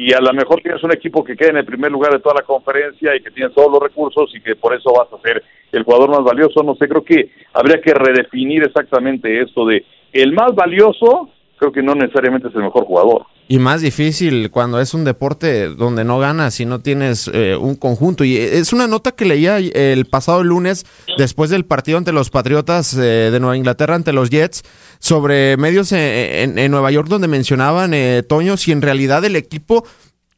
Y 0.00 0.12
a 0.12 0.20
lo 0.20 0.32
mejor 0.32 0.60
tienes 0.62 0.82
un 0.82 0.92
equipo 0.92 1.22
que 1.22 1.36
queda 1.36 1.50
en 1.50 1.58
el 1.58 1.64
primer 1.64 1.92
lugar 1.92 2.12
de 2.12 2.20
toda 2.20 2.36
la 2.36 2.42
conferencia 2.42 3.14
y 3.14 3.20
que 3.20 3.30
tiene 3.30 3.50
todos 3.50 3.70
los 3.70 3.82
recursos 3.82 4.34
y 4.34 4.40
que 4.40 4.56
por 4.56 4.74
eso 4.74 4.92
vas 4.92 5.12
a 5.12 5.22
ser 5.22 5.44
el 5.70 5.82
jugador 5.84 6.10
más 6.10 6.24
valioso. 6.24 6.62
No 6.62 6.74
sé, 6.74 6.88
creo 6.88 7.04
que 7.04 7.30
habría 7.52 7.80
que 7.80 7.92
redefinir 7.92 8.64
exactamente 8.64 9.40
esto 9.40 9.66
de 9.66 9.84
el 10.12 10.32
más 10.32 10.54
valioso, 10.54 11.28
creo 11.58 11.72
que 11.72 11.82
no 11.82 11.94
necesariamente 11.94 12.48
es 12.48 12.54
el 12.54 12.62
mejor 12.62 12.84
jugador. 12.84 13.26
Y 13.48 13.58
más 13.58 13.80
difícil 13.80 14.50
cuando 14.50 14.78
es 14.80 14.92
un 14.94 15.04
deporte 15.04 15.68
donde 15.68 16.04
no 16.04 16.18
ganas 16.18 16.60
y 16.60 16.66
no 16.66 16.80
tienes 16.80 17.30
eh, 17.32 17.56
un 17.56 17.76
conjunto. 17.76 18.22
Y 18.24 18.36
es 18.36 18.72
una 18.72 18.86
nota 18.86 19.12
que 19.12 19.24
leía 19.24 19.58
el 19.58 20.04
pasado 20.06 20.44
lunes 20.44 20.84
después 21.16 21.48
del 21.50 21.64
partido 21.64 21.96
ante 21.98 22.12
los 22.12 22.28
Patriotas 22.30 22.94
eh, 22.94 23.30
de 23.32 23.40
Nueva 23.40 23.56
Inglaterra 23.56 23.94
ante 23.94 24.12
los 24.12 24.28
Jets 24.30 24.62
sobre 24.98 25.56
medios 25.56 25.92
en, 25.92 25.98
en- 26.00 26.58
en 26.58 26.70
Nueva 26.70 26.90
York 26.90 27.08
donde 27.08 27.26
mencionaban, 27.28 27.94
eh, 27.94 28.22
Toño, 28.28 28.56
si 28.58 28.72
en 28.72 28.82
realidad 28.82 29.24
el 29.24 29.34
equipo 29.36 29.86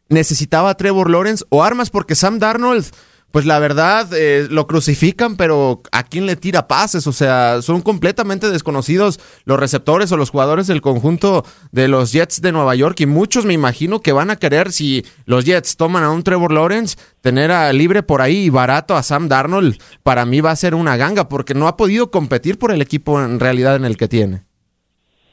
necesitaba 0.08 0.70
a 0.70 0.76
Trevor 0.76 1.10
Lawrence 1.10 1.44
o 1.50 1.62
armas 1.64 1.90
porque 1.90 2.14
Sam 2.14 2.38
Darnold... 2.38 2.84
Pues 3.32 3.46
la 3.46 3.58
verdad, 3.60 4.08
eh, 4.12 4.48
lo 4.50 4.66
crucifican, 4.66 5.36
pero 5.36 5.82
¿a 5.92 6.02
quién 6.02 6.26
le 6.26 6.34
tira 6.34 6.66
pases? 6.66 7.06
O 7.06 7.12
sea, 7.12 7.62
son 7.62 7.80
completamente 7.80 8.50
desconocidos 8.50 9.20
los 9.44 9.60
receptores 9.60 10.10
o 10.10 10.16
los 10.16 10.30
jugadores 10.30 10.66
del 10.66 10.80
conjunto 10.80 11.44
de 11.70 11.86
los 11.86 12.12
Jets 12.12 12.42
de 12.42 12.50
Nueva 12.50 12.74
York 12.74 13.00
y 13.00 13.06
muchos 13.06 13.46
me 13.46 13.54
imagino 13.54 14.00
que 14.00 14.12
van 14.12 14.30
a 14.30 14.36
querer, 14.36 14.72
si 14.72 15.04
los 15.26 15.44
Jets 15.44 15.76
toman 15.76 16.02
a 16.02 16.10
un 16.10 16.24
Trevor 16.24 16.52
Lawrence, 16.52 16.96
tener 17.20 17.52
a 17.52 17.72
libre 17.72 18.02
por 18.02 18.20
ahí 18.20 18.46
y 18.46 18.50
barato 18.50 18.96
a 18.96 19.02
Sam 19.04 19.28
Darnold, 19.28 19.76
para 20.02 20.26
mí 20.26 20.40
va 20.40 20.50
a 20.50 20.56
ser 20.56 20.74
una 20.74 20.96
ganga 20.96 21.28
porque 21.28 21.54
no 21.54 21.68
ha 21.68 21.76
podido 21.76 22.10
competir 22.10 22.58
por 22.58 22.72
el 22.72 22.82
equipo 22.82 23.22
en 23.22 23.38
realidad 23.38 23.76
en 23.76 23.84
el 23.84 23.96
que 23.96 24.08
tiene. 24.08 24.42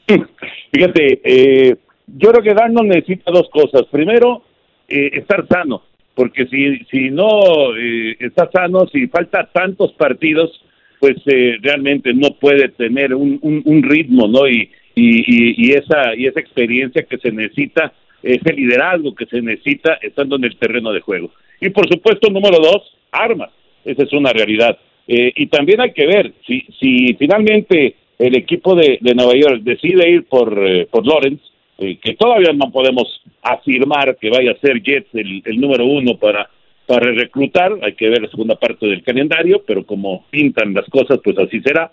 Fíjate, 0.72 1.20
eh, 1.24 1.76
yo 2.06 2.30
creo 2.30 2.42
que 2.42 2.54
Darnold 2.54 2.88
necesita 2.88 3.30
dos 3.32 3.48
cosas. 3.52 3.82
Primero, 3.90 4.42
eh, 4.88 5.10
estar 5.14 5.46
sano, 5.48 5.82
porque 6.18 6.46
si, 6.46 6.84
si 6.90 7.10
no 7.10 7.76
eh, 7.76 8.16
está 8.18 8.50
sano, 8.50 8.88
si 8.88 9.06
falta 9.06 9.48
tantos 9.52 9.92
partidos, 9.92 10.50
pues 10.98 11.16
eh, 11.26 11.58
realmente 11.62 12.12
no 12.12 12.30
puede 12.40 12.70
tener 12.70 13.14
un, 13.14 13.38
un, 13.40 13.62
un 13.64 13.82
ritmo, 13.84 14.26
¿no? 14.26 14.48
Y, 14.48 14.68
y, 14.96 15.64
y, 15.64 15.70
esa, 15.74 16.16
y 16.16 16.26
esa 16.26 16.40
experiencia 16.40 17.04
que 17.04 17.18
se 17.18 17.30
necesita, 17.30 17.92
ese 18.20 18.52
liderazgo 18.52 19.14
que 19.14 19.26
se 19.26 19.40
necesita 19.40 19.94
estando 20.02 20.34
en 20.34 20.46
el 20.46 20.56
terreno 20.56 20.92
de 20.92 21.02
juego. 21.02 21.30
Y 21.60 21.68
por 21.68 21.88
supuesto, 21.88 22.28
número 22.30 22.58
dos, 22.58 22.82
armas. 23.12 23.50
Esa 23.84 24.02
es 24.02 24.12
una 24.12 24.32
realidad. 24.32 24.76
Eh, 25.06 25.32
y 25.36 25.46
también 25.46 25.80
hay 25.80 25.92
que 25.92 26.06
ver 26.08 26.32
si, 26.44 26.66
si 26.80 27.14
finalmente 27.14 27.94
el 28.18 28.36
equipo 28.36 28.74
de, 28.74 28.98
de 29.00 29.14
Nueva 29.14 29.34
York 29.36 29.60
decide 29.62 30.10
ir 30.10 30.24
por, 30.24 30.52
eh, 30.66 30.88
por 30.90 31.06
Lawrence, 31.06 31.44
eh, 31.78 31.98
que 31.98 32.14
todavía 32.14 32.52
no 32.52 32.70
podemos 32.70 33.22
afirmar 33.42 34.16
que 34.16 34.30
vaya 34.30 34.52
a 34.52 34.58
ser 34.58 34.82
Jets 34.82 35.14
el, 35.14 35.42
el 35.44 35.60
número 35.60 35.84
uno 35.84 36.16
para, 36.18 36.50
para 36.88 37.12
reclutar, 37.12 37.72
hay 37.82 37.92
que 37.92 38.08
ver 38.08 38.22
la 38.22 38.30
segunda 38.30 38.56
parte 38.56 38.86
del 38.86 39.02
calendario, 39.02 39.62
pero 39.66 39.84
como 39.84 40.24
pintan 40.30 40.72
las 40.72 40.86
cosas, 40.88 41.20
pues 41.22 41.38
así 41.38 41.60
será. 41.60 41.92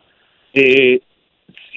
Eh, 0.53 1.01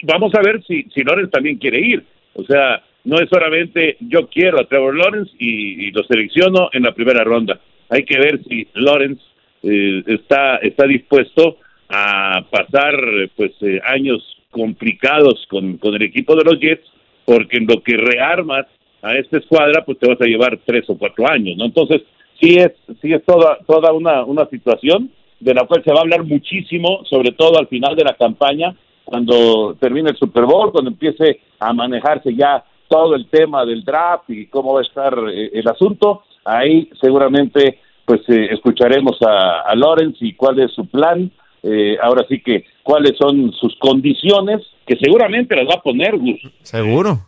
vamos 0.04 0.32
a 0.36 0.40
ver 0.40 0.62
si, 0.64 0.84
si 0.94 1.02
Lawrence 1.02 1.32
también 1.32 1.58
quiere 1.58 1.80
ir. 1.80 2.04
O 2.34 2.44
sea, 2.44 2.80
no 3.02 3.18
es 3.18 3.28
solamente 3.28 3.96
yo 4.00 4.28
quiero 4.28 4.60
a 4.60 4.68
Trevor 4.68 4.96
Lawrence 4.96 5.32
y, 5.36 5.90
lo 5.90 6.04
selecciono 6.04 6.70
en 6.72 6.84
la 6.84 6.94
primera 6.94 7.24
ronda. 7.24 7.58
Hay 7.90 8.04
que 8.04 8.18
ver 8.18 8.40
si 8.44 8.68
Lawrence 8.74 9.20
eh, 9.64 10.04
está, 10.06 10.58
está 10.58 10.86
dispuesto 10.86 11.58
a 11.88 12.44
pasar 12.48 12.94
pues 13.34 13.50
eh, 13.62 13.80
años 13.84 14.22
complicados 14.50 15.44
con, 15.48 15.78
con 15.78 15.94
el 15.94 16.02
equipo 16.02 16.36
de 16.36 16.44
los 16.44 16.60
Jets, 16.60 16.86
porque 17.28 17.58
en 17.58 17.66
lo 17.66 17.82
que 17.82 17.94
rearmas 17.94 18.64
a 19.02 19.14
esta 19.14 19.36
escuadra, 19.36 19.84
pues 19.84 19.98
te 19.98 20.08
vas 20.08 20.18
a 20.18 20.24
llevar 20.24 20.58
tres 20.64 20.88
o 20.88 20.96
cuatro 20.96 21.28
años, 21.28 21.58
¿no? 21.58 21.66
Entonces, 21.66 22.00
sí 22.40 22.56
es, 22.56 22.72
sí 23.02 23.12
es 23.12 23.22
toda, 23.26 23.58
toda 23.66 23.92
una, 23.92 24.24
una 24.24 24.46
situación 24.46 25.10
de 25.38 25.52
la 25.52 25.66
cual 25.66 25.84
se 25.84 25.92
va 25.92 25.98
a 25.98 26.00
hablar 26.00 26.24
muchísimo, 26.24 27.04
sobre 27.04 27.32
todo 27.32 27.58
al 27.58 27.66
final 27.66 27.94
de 27.96 28.04
la 28.04 28.14
campaña, 28.14 28.74
cuando 29.04 29.76
termine 29.78 30.08
el 30.08 30.16
Super 30.16 30.44
Bowl, 30.44 30.72
cuando 30.72 30.90
empiece 30.90 31.40
a 31.60 31.74
manejarse 31.74 32.34
ya 32.34 32.64
todo 32.88 33.14
el 33.14 33.26
tema 33.26 33.66
del 33.66 33.84
draft 33.84 34.30
y 34.30 34.46
cómo 34.46 34.72
va 34.72 34.80
a 34.80 34.84
estar 34.84 35.14
eh, 35.30 35.50
el 35.52 35.68
asunto, 35.68 36.22
ahí 36.46 36.88
seguramente 36.98 37.78
pues 38.06 38.22
eh, 38.28 38.48
escucharemos 38.52 39.18
a, 39.20 39.60
a 39.66 39.74
Lawrence 39.74 40.16
y 40.24 40.32
cuál 40.32 40.60
es 40.60 40.72
su 40.72 40.86
plan, 40.86 41.30
eh, 41.62 41.96
ahora 42.02 42.24
sí 42.28 42.40
que 42.40 42.64
cuáles 42.82 43.16
son 43.18 43.52
sus 43.52 43.74
condiciones, 43.78 44.60
que 44.86 44.96
seguramente 44.96 45.54
las 45.56 45.66
va 45.66 45.74
a 45.74 45.82
poner 45.82 46.16
Gus. 46.16 46.40
Seguro. 46.62 47.18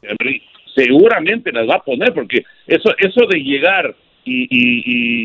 Seguramente 0.74 1.52
las 1.52 1.68
va 1.68 1.76
a 1.76 1.82
poner, 1.82 2.14
porque 2.14 2.44
eso, 2.66 2.90
eso 2.98 3.26
de 3.26 3.40
llegar 3.40 3.94
y, 4.24 4.42
y, 4.44 4.82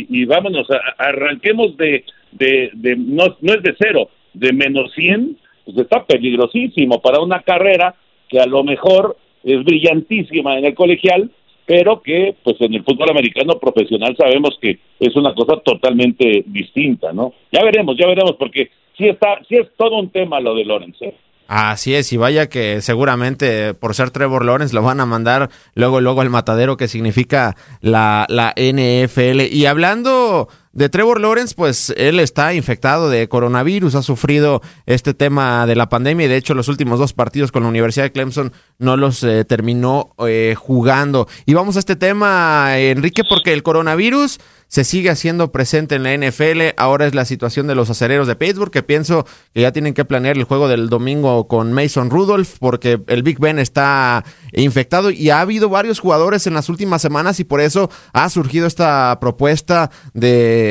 y, 0.09 0.21
y 0.21 0.25
vámonos, 0.25 0.67
a- 0.71 0.75
a- 1.03 1.09
arranquemos 1.09 1.77
de, 1.77 2.03
de, 2.31 2.71
de 2.73 2.95
no, 2.95 3.35
no 3.41 3.53
es 3.53 3.61
de 3.61 3.75
cero, 3.77 4.09
de 4.33 4.51
menos 4.53 4.91
100, 4.95 5.37
pues 5.65 5.77
está 5.77 6.03
peligrosísimo 6.05 7.01
para 7.01 7.19
una 7.21 7.41
carrera 7.41 7.95
que 8.27 8.39
a 8.39 8.45
lo 8.47 8.63
mejor 8.63 9.17
es 9.43 9.63
brillantísima 9.63 10.57
en 10.57 10.65
el 10.65 10.73
colegial, 10.73 11.29
pero 11.67 12.01
que 12.01 12.35
pues 12.43 12.55
en 12.59 12.73
el 12.73 12.83
fútbol 12.83 13.09
americano 13.11 13.59
profesional 13.59 14.15
sabemos 14.17 14.57
que 14.61 14.79
es 14.99 15.15
una 15.15 15.33
cosa 15.35 15.57
totalmente 15.57 16.43
distinta, 16.47 17.13
¿no? 17.13 17.33
Ya 17.51 17.63
veremos, 17.63 17.95
ya 17.97 18.07
veremos, 18.07 18.35
porque 18.37 18.69
sí 18.97 19.07
está, 19.07 19.39
sí 19.47 19.55
es 19.55 19.67
todo 19.77 19.99
un 19.99 20.09
tema 20.09 20.39
lo 20.39 20.55
de 20.55 20.65
Lawrence. 20.65 21.05
¿eh? 21.05 21.15
Así 21.47 21.93
es, 21.93 22.11
y 22.11 22.17
vaya 22.17 22.49
que 22.49 22.81
seguramente 22.81 23.75
por 23.75 23.93
ser 23.93 24.09
Trevor 24.09 24.45
Lawrence 24.45 24.73
lo 24.73 24.81
van 24.81 24.99
a 24.99 25.05
mandar 25.05 25.49
luego, 25.75 26.01
luego 26.01 26.21
al 26.21 26.31
matadero 26.31 26.75
que 26.75 26.87
significa 26.87 27.55
la, 27.81 28.25
la 28.29 28.53
NFL. 28.57 29.41
Y 29.51 29.67
hablando 29.67 30.47
de 30.75 30.89
Trevor 30.89 31.21
Lawrence, 31.21 31.55
pues 31.55 31.93
él 31.95 32.19
está 32.19 32.53
infectado 32.53 33.09
de 33.09 33.29
coronavirus, 33.29 33.95
ha 33.95 34.03
sufrido 34.03 34.61
este 34.85 35.13
tema 35.13 35.65
de 35.65 35.75
la 35.75 35.87
pandemia 35.87 36.25
y 36.25 36.29
de 36.29 36.35
hecho 36.35 36.53
los 36.53 36.67
últimos 36.67 36.99
dos 36.99 37.13
partidos 37.13 37.53
con 37.53 37.63
la 37.63 37.69
Universidad 37.69 38.03
de 38.03 38.11
Clemson 38.11 38.51
no 38.77 38.97
los 38.97 39.23
eh, 39.23 39.45
terminó 39.45 40.13
eh, 40.27 40.53
jugando. 40.57 41.29
Y 41.45 41.53
vamos 41.53 41.77
a 41.77 41.79
este 41.79 41.95
tema, 41.95 42.77
Enrique, 42.77 43.23
porque 43.27 43.53
el 43.53 43.63
coronavirus 43.63 44.39
se 44.67 44.83
sigue 44.83 45.09
haciendo 45.09 45.51
presente 45.51 45.95
en 45.95 46.03
la 46.03 46.17
NFL. 46.17 46.73
Ahora 46.75 47.05
es 47.07 47.15
la 47.15 47.23
situación 47.23 47.67
de 47.67 47.75
los 47.75 47.89
acereros 47.89 48.27
de 48.27 48.35
Pittsburgh, 48.35 48.71
que 48.71 48.83
pienso 48.83 49.25
que 49.53 49.61
ya 49.61 49.71
tienen 49.71 49.93
que 49.93 50.03
planear 50.03 50.35
el 50.35 50.43
juego 50.43 50.67
del 50.67 50.89
domingo 50.89 51.47
con 51.47 51.71
Mason 51.71 52.09
Rudolph, 52.09 52.55
porque 52.59 52.99
el 53.07 53.23
Big 53.23 53.39
Ben 53.39 53.59
está 53.59 54.25
infectado 54.51 55.11
y 55.11 55.29
ha 55.29 55.39
habido 55.39 55.69
varios 55.69 55.99
jugadores 55.99 56.47
en 56.47 56.55
las 56.55 56.67
últimas 56.67 57.01
semanas 57.01 57.39
y 57.39 57.45
por 57.45 57.61
eso 57.61 57.89
ha 58.11 58.29
surgido 58.29 58.67
esta 58.67 59.17
propuesta 59.21 59.91
de 60.13 60.64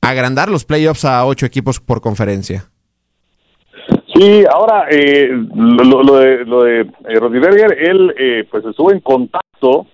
agrandar 0.00 0.48
los 0.50 0.64
playoffs 0.64 1.04
a 1.04 1.24
ocho 1.26 1.46
equipos 1.46 1.80
por 1.80 2.00
conferencia. 2.00 2.64
Sí, 4.14 4.44
ahora 4.50 4.86
eh, 4.90 5.30
lo, 5.54 6.18
de, 6.18 6.44
lo 6.44 6.62
de 6.62 6.80
eh, 6.80 7.76
él 7.78 8.14
eh, 8.18 8.44
pues 8.50 8.64
estuvo 8.64 8.92
en 8.92 9.00
contacto 9.00 9.86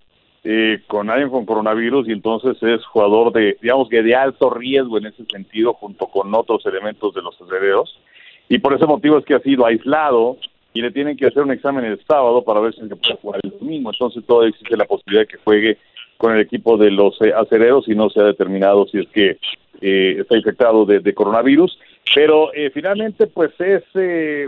eh, 0.42 0.80
con 0.86 1.08
alguien 1.08 1.30
con 1.30 1.46
coronavirus 1.46 2.08
y 2.08 2.12
entonces 2.12 2.60
es 2.62 2.84
jugador 2.86 3.32
de, 3.32 3.58
digamos 3.62 3.88
que 3.88 4.02
de 4.02 4.14
alto 4.14 4.50
riesgo 4.50 4.98
en 4.98 5.06
ese 5.06 5.24
sentido 5.26 5.74
junto 5.74 6.06
con 6.06 6.34
otros 6.34 6.66
elementos 6.66 7.14
de 7.14 7.22
los 7.22 7.40
aceleros 7.40 8.00
y 8.48 8.58
por 8.58 8.74
ese 8.74 8.86
motivo 8.86 9.18
es 9.18 9.24
que 9.24 9.34
ha 9.34 9.40
sido 9.40 9.66
aislado 9.66 10.36
y 10.74 10.82
le 10.82 10.90
tienen 10.90 11.16
que 11.16 11.26
hacer 11.26 11.42
un 11.42 11.52
examen 11.52 11.84
el 11.84 12.00
sábado 12.04 12.42
para 12.42 12.60
ver 12.60 12.74
si 12.74 12.80
se 12.80 12.96
puede 12.96 13.16
jugar 13.20 13.40
el 13.42 13.50
domingo, 13.58 13.90
entonces 13.92 14.24
todavía 14.26 14.50
existe 14.50 14.76
la 14.76 14.84
posibilidad 14.84 15.22
de 15.22 15.26
que 15.26 15.42
juegue 15.44 15.78
con 16.18 16.34
el 16.34 16.40
equipo 16.40 16.76
de 16.76 16.90
los 16.90 17.18
eh, 17.22 17.32
aceleros 17.34 17.88
y 17.88 17.94
no 17.94 18.10
se 18.10 18.20
ha 18.20 18.24
determinado 18.24 18.86
si 18.86 18.98
es 18.98 19.08
que 19.08 19.38
eh, 19.80 20.16
está 20.20 20.36
infectado 20.36 20.84
de, 20.84 21.14
coronavirus, 21.14 21.78
pero 22.14 22.52
eh, 22.52 22.70
finalmente 22.74 23.26
pues 23.28 23.52
es 23.60 23.84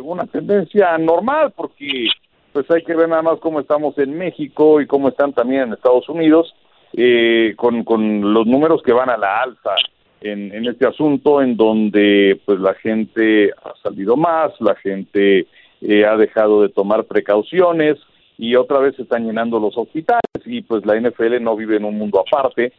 una 0.02 0.26
tendencia 0.26 0.98
normal 0.98 1.52
porque 1.56 2.08
pues 2.52 2.70
hay 2.70 2.82
que 2.82 2.94
ver 2.94 3.08
nada 3.08 3.22
más 3.22 3.38
cómo 3.38 3.60
estamos 3.60 3.96
en 3.98 4.16
México 4.16 4.80
y 4.80 4.86
cómo 4.86 5.08
están 5.08 5.32
también 5.32 5.62
en 5.62 5.72
Estados 5.72 6.08
Unidos, 6.08 6.54
eh, 6.92 7.54
con, 7.56 7.84
con 7.84 8.32
los 8.32 8.46
números 8.46 8.82
que 8.82 8.92
van 8.92 9.10
a 9.10 9.16
la 9.16 9.42
alza 9.42 9.74
en, 10.20 10.52
en 10.52 10.66
este 10.66 10.86
asunto, 10.86 11.40
en 11.40 11.56
donde 11.56 12.40
pues 12.44 12.58
la 12.58 12.74
gente 12.74 13.50
ha 13.52 13.72
salido 13.82 14.16
más, 14.16 14.52
la 14.60 14.74
gente 14.74 15.46
eh, 15.80 16.04
ha 16.04 16.16
dejado 16.16 16.62
de 16.62 16.68
tomar 16.68 17.04
precauciones 17.04 17.98
y 18.40 18.56
otra 18.56 18.78
vez 18.78 18.96
se 18.96 19.02
están 19.02 19.26
llenando 19.26 19.60
los 19.60 19.76
hospitales 19.76 20.22
y 20.46 20.62
pues 20.62 20.86
la 20.86 20.98
NFL 20.98 21.42
no 21.42 21.56
vive 21.56 21.76
en 21.76 21.84
un 21.84 21.98
mundo 21.98 22.24
aparte. 22.26 22.72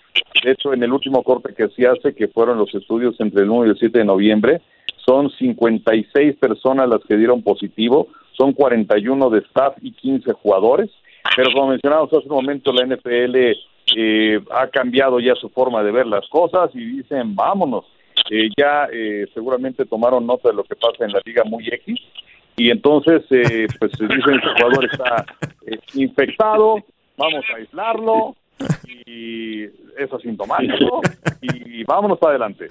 De 0.43 0.51
hecho, 0.51 0.73
en 0.73 0.81
el 0.81 0.91
último 0.91 1.21
corte 1.21 1.53
que 1.53 1.67
se 1.69 1.85
hace, 1.85 2.15
que 2.15 2.29
fueron 2.29 2.57
los 2.57 2.73
estudios 2.73 3.13
entre 3.19 3.43
el 3.43 3.49
1 3.51 3.67
y 3.67 3.69
el 3.69 3.77
7 3.77 3.99
de 3.99 4.05
noviembre, 4.05 4.61
son 5.05 5.29
56 5.29 6.37
personas 6.37 6.89
las 6.89 7.01
que 7.07 7.15
dieron 7.15 7.43
positivo, 7.43 8.07
son 8.31 8.53
41 8.53 9.29
de 9.29 9.39
staff 9.41 9.75
y 9.83 9.91
15 9.91 10.33
jugadores, 10.33 10.89
pero 11.37 11.51
como 11.53 11.67
mencionamos 11.67 12.11
hace 12.11 12.27
un 12.27 12.35
momento, 12.35 12.73
la 12.73 12.87
NFL 12.87 13.35
eh, 13.95 14.39
ha 14.49 14.67
cambiado 14.67 15.19
ya 15.19 15.35
su 15.35 15.49
forma 15.49 15.83
de 15.83 15.91
ver 15.91 16.07
las 16.07 16.27
cosas 16.29 16.71
y 16.73 16.83
dicen, 16.83 17.35
vámonos, 17.35 17.85
eh, 18.31 18.49
ya 18.57 18.87
eh, 18.91 19.27
seguramente 19.35 19.85
tomaron 19.85 20.25
nota 20.25 20.49
de 20.49 20.55
lo 20.55 20.63
que 20.63 20.75
pasa 20.75 21.05
en 21.05 21.11
la 21.11 21.21
liga 21.23 21.43
muy 21.43 21.67
X 21.67 21.99
y 22.55 22.69
entonces 22.69 23.23
pues 23.27 23.91
dicen 23.99 24.21
que 24.21 24.31
el 24.31 24.41
jugador 24.41 24.85
está 24.85 25.25
infectado, 25.93 26.77
vamos 27.17 27.43
a 27.53 27.57
aislarlo, 27.57 28.35
y 29.05 29.63
es 29.63 30.13
asintomático 30.13 31.01
y 31.41 31.83
vámonos 31.83 32.17
para 32.19 32.31
adelante. 32.31 32.67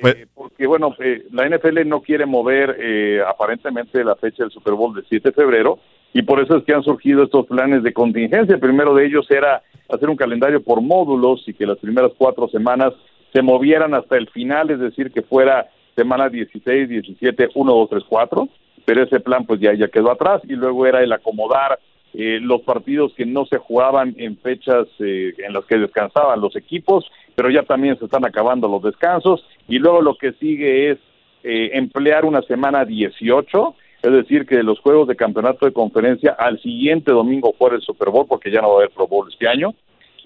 Pues 0.00 0.28
porque 0.34 0.66
bueno, 0.66 0.94
eh, 0.98 1.24
la 1.32 1.48
NFL 1.48 1.86
no 1.86 2.00
quiere 2.00 2.26
mover 2.26 2.76
eh, 2.78 3.20
aparentemente 3.26 4.04
la 4.04 4.16
fecha 4.16 4.44
del 4.44 4.52
Super 4.52 4.74
Bowl 4.74 4.94
de 4.94 5.02
7 5.08 5.30
de 5.30 5.34
febrero 5.34 5.78
y 6.12 6.22
por 6.22 6.40
eso 6.40 6.56
es 6.56 6.64
que 6.64 6.74
han 6.74 6.82
surgido 6.82 7.24
estos 7.24 7.46
planes 7.46 7.82
de 7.82 7.92
contingencia. 7.92 8.54
El 8.54 8.60
primero 8.60 8.94
de 8.94 9.06
ellos 9.06 9.26
era 9.30 9.62
hacer 9.88 10.08
un 10.08 10.16
calendario 10.16 10.62
por 10.62 10.80
módulos 10.80 11.42
y 11.46 11.54
que 11.54 11.66
las 11.66 11.78
primeras 11.78 12.12
cuatro 12.16 12.48
semanas 12.48 12.92
se 13.32 13.42
movieran 13.42 13.94
hasta 13.94 14.16
el 14.16 14.28
final, 14.28 14.70
es 14.70 14.78
decir, 14.78 15.10
que 15.10 15.22
fuera 15.22 15.68
semana 15.96 16.28
16, 16.28 16.88
17, 16.88 17.48
1, 17.54 17.72
2, 17.72 17.90
3, 17.90 18.04
4, 18.08 18.48
pero 18.84 19.02
ese 19.02 19.20
plan 19.20 19.44
pues 19.46 19.60
ya, 19.60 19.72
ya 19.74 19.88
quedó 19.88 20.10
atrás. 20.10 20.42
Y 20.44 20.54
luego 20.54 20.86
era 20.86 21.02
el 21.02 21.12
acomodar 21.12 21.78
eh, 22.16 22.38
los 22.40 22.62
partidos 22.62 23.12
que 23.14 23.26
no 23.26 23.44
se 23.46 23.58
jugaban 23.58 24.14
en 24.18 24.36
fechas 24.38 24.86
eh, 25.00 25.32
en 25.38 25.52
las 25.52 25.64
que 25.64 25.78
descansaban 25.78 26.40
los 26.40 26.54
equipos, 26.54 27.04
pero 27.34 27.50
ya 27.50 27.64
también 27.64 27.98
se 27.98 28.04
están 28.04 28.24
acabando 28.24 28.68
los 28.68 28.82
descansos. 28.82 29.44
Y 29.66 29.78
luego 29.78 30.00
lo 30.00 30.14
que 30.14 30.32
sigue 30.34 30.92
es 30.92 30.98
eh, 31.42 31.70
emplear 31.72 32.24
una 32.24 32.42
semana 32.42 32.84
18, 32.84 33.74
es 34.02 34.12
decir, 34.12 34.46
que 34.46 34.62
los 34.62 34.78
juegos 34.78 35.08
de 35.08 35.16
campeonato 35.16 35.66
de 35.66 35.72
conferencia 35.72 36.36
al 36.38 36.60
siguiente 36.60 37.10
domingo 37.10 37.52
fuera 37.58 37.74
el 37.76 37.82
Super 37.82 38.10
Bowl, 38.10 38.26
porque 38.28 38.52
ya 38.52 38.60
no 38.60 38.68
va 38.68 38.74
a 38.74 38.76
haber 38.78 38.90
Pro 38.90 39.08
Bowl 39.08 39.28
este 39.28 39.48
año, 39.48 39.74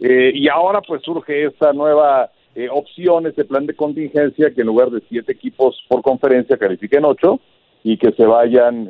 y 0.01 0.49
ahora 0.49 0.81
pues 0.81 1.03
surge 1.03 1.44
esta 1.44 1.73
nueva 1.73 2.31
opción, 2.71 3.27
este 3.27 3.44
plan 3.44 3.66
de 3.66 3.75
contingencia, 3.75 4.53
que 4.53 4.61
en 4.61 4.66
lugar 4.66 4.90
de 4.90 5.01
siete 5.09 5.33
equipos 5.33 5.81
por 5.88 6.03
conferencia 6.03 6.57
califiquen 6.57 7.05
ocho 7.05 7.40
y 7.85 7.97
que 7.97 8.12
se 8.12 8.25
vayan 8.25 8.88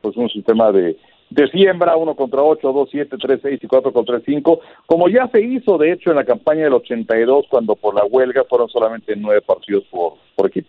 pues 0.00 0.16
un 0.16 0.28
sistema 0.28 0.72
de 0.72 0.96
de 1.30 1.46
siembra, 1.48 1.96
uno 1.96 2.14
contra 2.14 2.42
ocho, 2.42 2.72
dos, 2.72 2.88
siete, 2.90 3.16
tres, 3.20 3.40
seis 3.42 3.60
y 3.62 3.66
cuatro 3.66 3.92
contra 3.92 4.20
cinco, 4.20 4.60
como 4.86 5.08
ya 5.08 5.28
se 5.28 5.40
hizo 5.40 5.76
de 5.76 5.92
hecho 5.92 6.10
en 6.10 6.16
la 6.16 6.24
campaña 6.24 6.64
del 6.64 6.74
82 6.74 7.46
cuando 7.50 7.76
por 7.76 7.94
la 7.94 8.04
huelga 8.04 8.44
fueron 8.48 8.68
solamente 8.68 9.14
nueve 9.16 9.42
partidos 9.42 9.84
por, 9.90 10.14
por 10.34 10.46
equipo. 10.46 10.68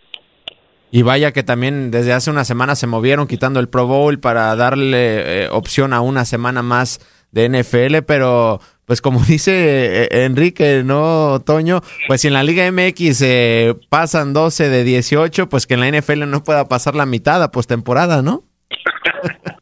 Y 0.91 1.03
vaya 1.03 1.31
que 1.31 1.43
también 1.43 1.91
desde 1.91 2.13
hace 2.13 2.31
una 2.31 2.43
semana 2.43 2.75
se 2.75 2.87
movieron 2.87 3.27
quitando 3.27 3.59
el 3.59 3.69
Pro 3.69 3.85
Bowl 3.85 4.19
para 4.19 4.55
darle 4.55 5.43
eh, 5.43 5.49
opción 5.51 5.93
a 5.93 6.01
una 6.01 6.25
semana 6.25 6.63
más 6.63 6.99
de 7.31 7.49
NFL, 7.49 8.03
pero 8.07 8.59
pues 8.85 9.01
como 9.01 9.19
dice 9.27 10.03
eh, 10.03 10.25
Enrique, 10.25 10.81
¿no, 10.83 11.39
Toño? 11.45 11.81
Pues 12.07 12.21
si 12.21 12.27
en 12.27 12.33
la 12.33 12.43
Liga 12.43 12.69
MX 12.71 13.21
eh, 13.21 13.73
pasan 13.89 14.33
12 14.33 14.69
de 14.69 14.83
18, 14.83 15.49
pues 15.49 15.67
que 15.67 15.75
en 15.75 15.81
la 15.81 15.91
NFL 15.91 16.29
no 16.29 16.43
pueda 16.43 16.67
pasar 16.67 16.95
la 16.95 17.05
mitad 17.05 17.41
a 17.43 17.51
postemporada, 17.51 18.21
¿no? 18.21 18.43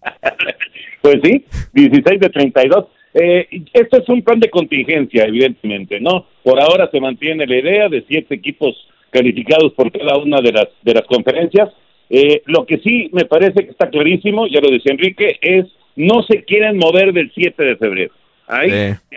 Pues 0.99 1.21
sí, 1.23 1.45
16 1.71 2.19
de 2.19 2.30
32. 2.30 2.86
Eh, 3.13 3.47
esto 3.73 3.97
es 3.97 4.10
un 4.10 4.21
plan 4.21 4.41
de 4.41 4.49
contingencia, 4.49 5.23
evidentemente, 5.23 6.01
¿no? 6.01 6.25
Por 6.43 6.60
ahora 6.60 6.89
se 6.91 6.99
mantiene 6.99 7.47
la 7.47 7.58
idea 7.58 7.88
de 7.88 8.03
siete 8.10 8.36
equipos 8.36 8.75
calificados 9.10 9.73
por 9.73 9.91
cada 9.91 10.17
una 10.17 10.41
de 10.41 10.51
las 10.51 10.67
de 10.84 10.93
las 10.93 11.03
conferencias. 11.08 11.69
Eh, 12.10 12.41
lo 12.45 12.65
que 12.65 12.77
sí 12.80 13.10
me 13.13 13.25
parece 13.25 13.65
que 13.65 13.71
está 13.71 13.89
clarísimo, 13.89 14.47
ya 14.47 14.62
lo 14.62 14.69
decía 14.69 14.91
Enrique, 14.91 15.38
es 15.41 15.65
no 15.98 16.24
se 16.24 16.44
quieren 16.46 16.78
mover 16.78 17.12
del 17.12 17.32
7 17.34 17.62
de 17.62 17.76
febrero. 17.76 18.14
Ahí, 18.48 18.72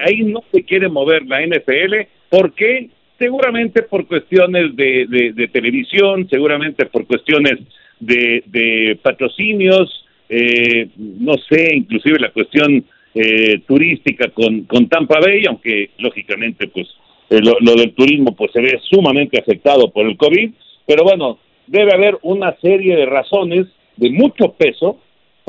ahí 0.04 0.22
no 0.24 0.42
se 0.50 0.64
quiere 0.64 0.88
mover 0.88 1.24
la 1.26 1.40
NFL. 1.46 1.94
¿Por 2.28 2.52
qué? 2.52 2.88
Seguramente 3.18 3.82
por 3.82 4.06
cuestiones 4.08 4.74
de, 4.74 5.06
de, 5.08 5.32
de 5.32 5.48
televisión, 5.48 6.26
seguramente 6.28 6.86
por 6.86 7.06
cuestiones 7.06 7.58
de, 8.00 8.42
de 8.46 8.98
patrocinios, 9.00 10.04
eh, 10.28 10.88
no 10.96 11.34
sé, 11.48 11.74
inclusive 11.74 12.18
la 12.18 12.30
cuestión 12.30 12.84
eh, 13.14 13.60
turística 13.66 14.28
con, 14.30 14.62
con 14.62 14.88
Tampa 14.88 15.18
Bay, 15.20 15.42
aunque 15.46 15.90
lógicamente 15.98 16.68
pues 16.68 16.88
eh, 17.28 17.40
lo, 17.40 17.74
del 17.74 17.92
turismo 17.92 18.34
pues 18.36 18.52
se 18.52 18.60
ve 18.60 18.78
sumamente 18.88 19.38
afectado 19.38 19.90
por 19.90 20.06
el 20.06 20.16
COVID, 20.16 20.50
pero 20.86 21.02
bueno, 21.04 21.38
debe 21.66 21.92
haber 21.92 22.18
una 22.22 22.56
serie 22.60 22.96
de 22.96 23.06
razones 23.06 23.66
de 23.96 24.10
mucho 24.10 24.52
peso 24.52 24.98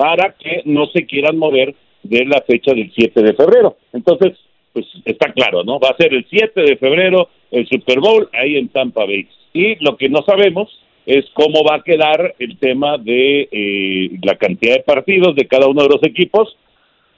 para 0.01 0.33
que 0.33 0.63
no 0.65 0.87
se 0.87 1.05
quieran 1.05 1.37
mover 1.37 1.75
de 2.01 2.25
la 2.25 2.41
fecha 2.41 2.73
del 2.73 2.91
7 2.91 3.21
de 3.21 3.33
febrero. 3.35 3.77
Entonces, 3.93 4.35
pues 4.73 4.87
está 5.05 5.31
claro, 5.31 5.63
¿no? 5.63 5.79
Va 5.79 5.89
a 5.89 5.95
ser 5.95 6.11
el 6.11 6.25
7 6.27 6.59
de 6.59 6.75
febrero 6.77 7.29
el 7.51 7.67
Super 7.67 7.99
Bowl 7.99 8.27
ahí 8.33 8.57
en 8.57 8.69
Tampa 8.69 9.05
Bay. 9.05 9.27
Y 9.53 9.75
lo 9.75 9.97
que 9.97 10.09
no 10.09 10.23
sabemos 10.23 10.71
es 11.05 11.25
cómo 11.35 11.63
va 11.63 11.75
a 11.75 11.83
quedar 11.83 12.33
el 12.39 12.57
tema 12.57 12.97
de 12.97 13.47
eh, 13.51 14.17
la 14.23 14.37
cantidad 14.37 14.77
de 14.77 14.81
partidos 14.83 15.35
de 15.35 15.45
cada 15.45 15.67
uno 15.67 15.83
de 15.83 15.89
los 15.89 16.03
equipos. 16.03 16.57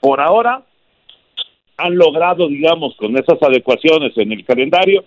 Por 0.02 0.20
ahora 0.20 0.66
han 1.78 1.96
logrado, 1.96 2.50
digamos, 2.50 2.98
con 2.98 3.18
esas 3.18 3.42
adecuaciones 3.42 4.12
en 4.18 4.34
el 4.34 4.44
calendario, 4.44 5.06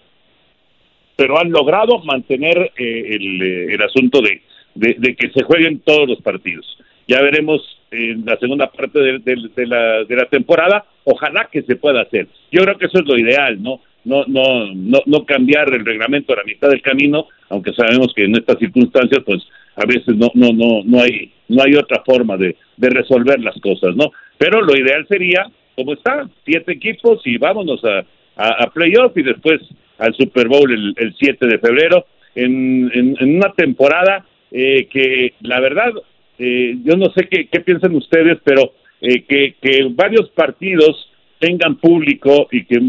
pero 1.14 1.38
han 1.38 1.50
logrado 1.50 1.98
mantener 1.98 2.72
eh, 2.78 3.04
el, 3.10 3.42
eh, 3.42 3.74
el, 3.74 3.82
asunto 3.82 4.22
de, 4.22 4.40
de, 4.74 5.14
que 5.14 5.28
se 5.28 5.42
jueguen 5.42 5.80
todos 5.80 6.08
los 6.08 6.22
partidos. 6.22 6.64
Ya 7.06 7.22
veremos 7.22 7.62
en 7.90 8.24
la 8.24 8.36
segunda 8.38 8.70
parte 8.70 8.98
de, 8.98 9.66
la, 9.66 10.04
de 10.04 10.16
la 10.16 10.26
temporada, 10.26 10.84
ojalá 11.04 11.48
que 11.50 11.62
se 11.62 11.76
pueda 11.76 12.02
hacer. 12.02 12.26
Yo 12.50 12.62
creo 12.62 12.78
que 12.78 12.86
eso 12.86 12.98
es 12.98 13.06
lo 13.06 13.18
ideal, 13.18 13.62
¿no? 13.62 13.80
No, 14.04 14.24
no, 14.26 14.72
no, 14.74 15.02
no 15.04 15.24
cambiar 15.24 15.72
el 15.72 15.84
reglamento 15.84 16.32
a 16.32 16.36
la 16.36 16.44
mitad 16.44 16.68
del 16.68 16.82
camino, 16.82 17.26
aunque 17.48 17.72
sabemos 17.72 18.12
que 18.14 18.24
en 18.24 18.36
estas 18.36 18.58
circunstancias, 18.58 19.22
pues 19.24 19.42
a 19.74 19.84
veces 19.84 20.14
no, 20.16 20.30
no, 20.34 20.52
no, 20.52 20.82
no 20.84 21.00
hay, 21.00 21.32
no 21.48 21.62
hay 21.62 21.74
otra 21.74 22.02
forma 22.04 22.36
de, 22.36 22.56
de 22.76 22.90
resolver 22.90 23.40
las 23.40 23.58
cosas, 23.60 23.96
¿no? 23.96 24.12
Pero 24.38 24.60
lo 24.62 24.76
ideal 24.76 25.06
sería, 25.08 25.46
como 25.74 25.94
está, 25.94 26.28
siete 26.44 26.72
equipos 26.72 27.20
y 27.24 27.36
vámonos 27.36 27.82
a, 27.84 28.04
a, 28.36 28.70
playoff 28.70 29.16
y 29.16 29.22
después 29.22 29.60
al 29.98 30.14
Super 30.14 30.48
Bowl 30.48 30.70
el, 30.70 30.94
el 30.96 31.14
7 31.18 31.46
de 31.46 31.58
febrero, 31.58 32.06
en, 32.34 32.90
en, 32.92 33.36
una 33.36 33.52
temporada 33.54 34.24
eh, 34.50 34.86
que 34.90 35.34
la 35.40 35.60
verdad, 35.60 35.92
eh, 36.38 36.76
yo 36.84 36.96
no 36.96 37.10
sé 37.10 37.28
qué, 37.28 37.48
qué 37.48 37.60
piensan 37.60 37.94
ustedes, 37.94 38.38
pero 38.44 38.72
eh, 39.00 39.24
que, 39.24 39.54
varios 39.90 40.30
partidos 40.30 41.10
tengan 41.38 41.76
público 41.76 42.48
y 42.50 42.64
que 42.64 42.80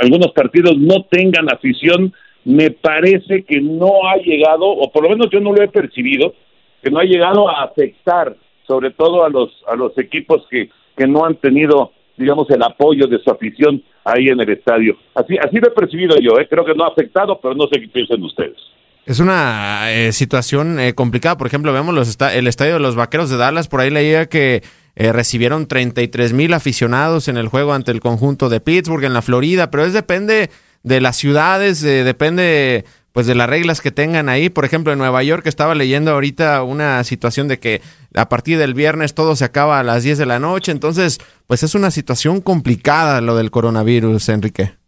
algunos 0.00 0.32
partidos 0.32 0.76
no 0.76 1.04
tengan 1.04 1.50
afición, 1.52 2.12
me 2.44 2.70
parece 2.70 3.44
que 3.44 3.60
no 3.60 4.06
ha 4.06 4.16
llegado, 4.16 4.66
o 4.66 4.92
por 4.92 5.04
lo 5.04 5.10
menos 5.10 5.30
yo 5.30 5.40
no 5.40 5.52
lo 5.52 5.62
he 5.62 5.68
percibido, 5.68 6.34
que 6.82 6.90
no 6.90 6.98
ha 6.98 7.04
llegado 7.04 7.48
a 7.48 7.62
afectar 7.62 8.36
sobre 8.66 8.90
todo 8.90 9.24
a 9.24 9.28
los 9.28 9.50
a 9.66 9.76
los 9.76 9.96
equipos 9.98 10.46
que, 10.50 10.70
que 10.96 11.06
no 11.06 11.24
han 11.24 11.36
tenido 11.36 11.92
digamos 12.16 12.48
el 12.50 12.62
apoyo 12.62 13.06
de 13.06 13.18
su 13.18 13.30
afición 13.30 13.82
ahí 14.04 14.28
en 14.28 14.40
el 14.40 14.50
estadio. 14.50 14.96
Así 15.14 15.36
así 15.38 15.56
lo 15.58 15.68
he 15.68 15.70
percibido 15.70 16.16
yo, 16.18 16.38
¿eh? 16.38 16.46
creo 16.48 16.64
que 16.64 16.74
no 16.74 16.84
ha 16.84 16.88
afectado, 16.88 17.38
pero 17.40 17.54
no 17.54 17.66
sé 17.68 17.80
qué 17.80 17.88
piensan 17.88 18.22
ustedes. 18.22 18.58
Es 19.06 19.20
una 19.20 19.92
eh, 19.92 20.12
situación 20.12 20.80
eh, 20.80 20.94
complicada. 20.94 21.36
Por 21.36 21.46
ejemplo, 21.46 21.72
vemos 21.72 21.94
los 21.94 22.16
el 22.32 22.46
estadio 22.46 22.74
de 22.74 22.80
los 22.80 22.96
Vaqueros 22.96 23.28
de 23.28 23.36
Dallas. 23.36 23.68
Por 23.68 23.80
ahí 23.80 23.90
leía 23.90 24.26
que 24.26 24.62
eh, 24.96 25.12
recibieron 25.12 25.66
33 25.66 26.32
mil 26.32 26.54
aficionados 26.54 27.28
en 27.28 27.36
el 27.36 27.48
juego 27.48 27.74
ante 27.74 27.90
el 27.90 28.00
conjunto 28.00 28.48
de 28.48 28.60
Pittsburgh 28.60 29.04
en 29.04 29.12
la 29.12 29.20
Florida, 29.20 29.70
pero 29.70 29.84
es 29.84 29.92
depende 29.92 30.50
de 30.82 31.00
las 31.00 31.16
ciudades, 31.16 31.80
depende 31.80 32.84
pues 33.12 33.26
de 33.26 33.34
las 33.34 33.48
reglas 33.48 33.80
que 33.80 33.90
tengan 33.90 34.28
ahí. 34.28 34.48
Por 34.48 34.64
ejemplo, 34.64 34.92
en 34.92 34.98
Nueva 34.98 35.22
York 35.22 35.46
estaba 35.46 35.74
leyendo 35.74 36.10
ahorita 36.10 36.62
una 36.62 37.04
situación 37.04 37.46
de 37.46 37.58
que 37.58 37.82
a 38.14 38.28
partir 38.28 38.58
del 38.58 38.74
viernes 38.74 39.14
todo 39.14 39.36
se 39.36 39.44
acaba 39.44 39.78
a 39.78 39.82
las 39.82 40.02
10 40.02 40.18
de 40.18 40.26
la 40.26 40.40
noche. 40.40 40.72
Entonces, 40.72 41.18
pues 41.46 41.62
es 41.62 41.74
una 41.74 41.90
situación 41.90 42.40
complicada 42.40 43.20
lo 43.20 43.36
del 43.36 43.50
coronavirus, 43.50 44.28
Enrique. 44.30 44.83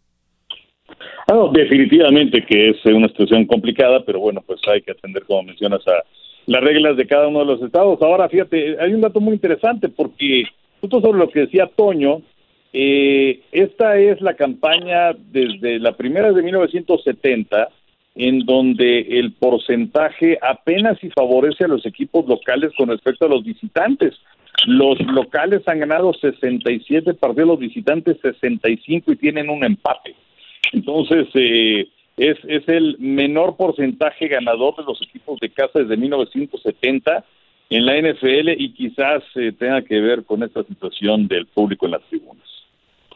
Definitivamente 1.51 2.45
que 2.45 2.69
es 2.69 2.85
una 2.85 3.09
situación 3.09 3.45
complicada, 3.45 4.01
pero 4.05 4.19
bueno, 4.19 4.41
pues 4.45 4.61
hay 4.67 4.81
que 4.81 4.91
atender, 4.91 5.23
como 5.25 5.43
mencionas, 5.43 5.85
a 5.85 6.03
las 6.45 6.63
reglas 6.63 6.95
de 6.95 7.05
cada 7.05 7.27
uno 7.27 7.39
de 7.39 7.45
los 7.45 7.61
estados. 7.61 8.01
Ahora, 8.01 8.29
fíjate, 8.29 8.77
hay 8.79 8.93
un 8.93 9.01
dato 9.01 9.19
muy 9.19 9.33
interesante 9.33 9.89
porque 9.89 10.45
justo 10.79 11.01
sobre 11.01 11.19
lo 11.19 11.29
que 11.29 11.41
decía 11.41 11.69
Toño, 11.75 12.21
eh, 12.71 13.41
esta 13.51 13.97
es 13.97 14.21
la 14.21 14.35
campaña 14.35 15.13
desde 15.13 15.79
la 15.79 15.97
primera 15.97 16.31
de 16.31 16.41
1970 16.41 17.69
en 18.15 18.45
donde 18.45 19.01
el 19.19 19.33
porcentaje 19.33 20.39
apenas 20.41 20.97
si 20.99 21.09
favorece 21.09 21.65
a 21.65 21.67
los 21.67 21.85
equipos 21.85 22.25
locales 22.25 22.71
con 22.77 22.89
respecto 22.89 23.25
a 23.25 23.29
los 23.29 23.43
visitantes. 23.43 24.15
Los 24.65 24.99
locales 25.01 25.61
han 25.67 25.79
ganado 25.79 26.13
67 26.13 27.13
partidos, 27.15 27.49
los 27.49 27.59
visitantes 27.59 28.17
65 28.21 29.11
y 29.11 29.15
tienen 29.17 29.49
un 29.49 29.63
empate. 29.63 30.15
Entonces, 30.73 31.27
eh, 31.33 31.87
es, 32.17 32.37
es 32.47 32.67
el 32.67 32.97
menor 32.99 33.55
porcentaje 33.55 34.27
ganador 34.27 34.75
de 34.75 34.83
los 34.83 35.01
equipos 35.01 35.39
de 35.39 35.49
casa 35.49 35.79
desde 35.79 35.97
1970 35.97 37.23
en 37.69 37.85
la 37.85 37.97
NFL 37.97 38.49
y 38.57 38.73
quizás 38.73 39.23
eh, 39.35 39.51
tenga 39.51 39.81
que 39.81 39.99
ver 39.99 40.23
con 40.23 40.43
esta 40.43 40.63
situación 40.63 41.27
del 41.27 41.45
público 41.45 41.85
en 41.85 41.91
las 41.93 42.03
tribunas. 42.03 42.47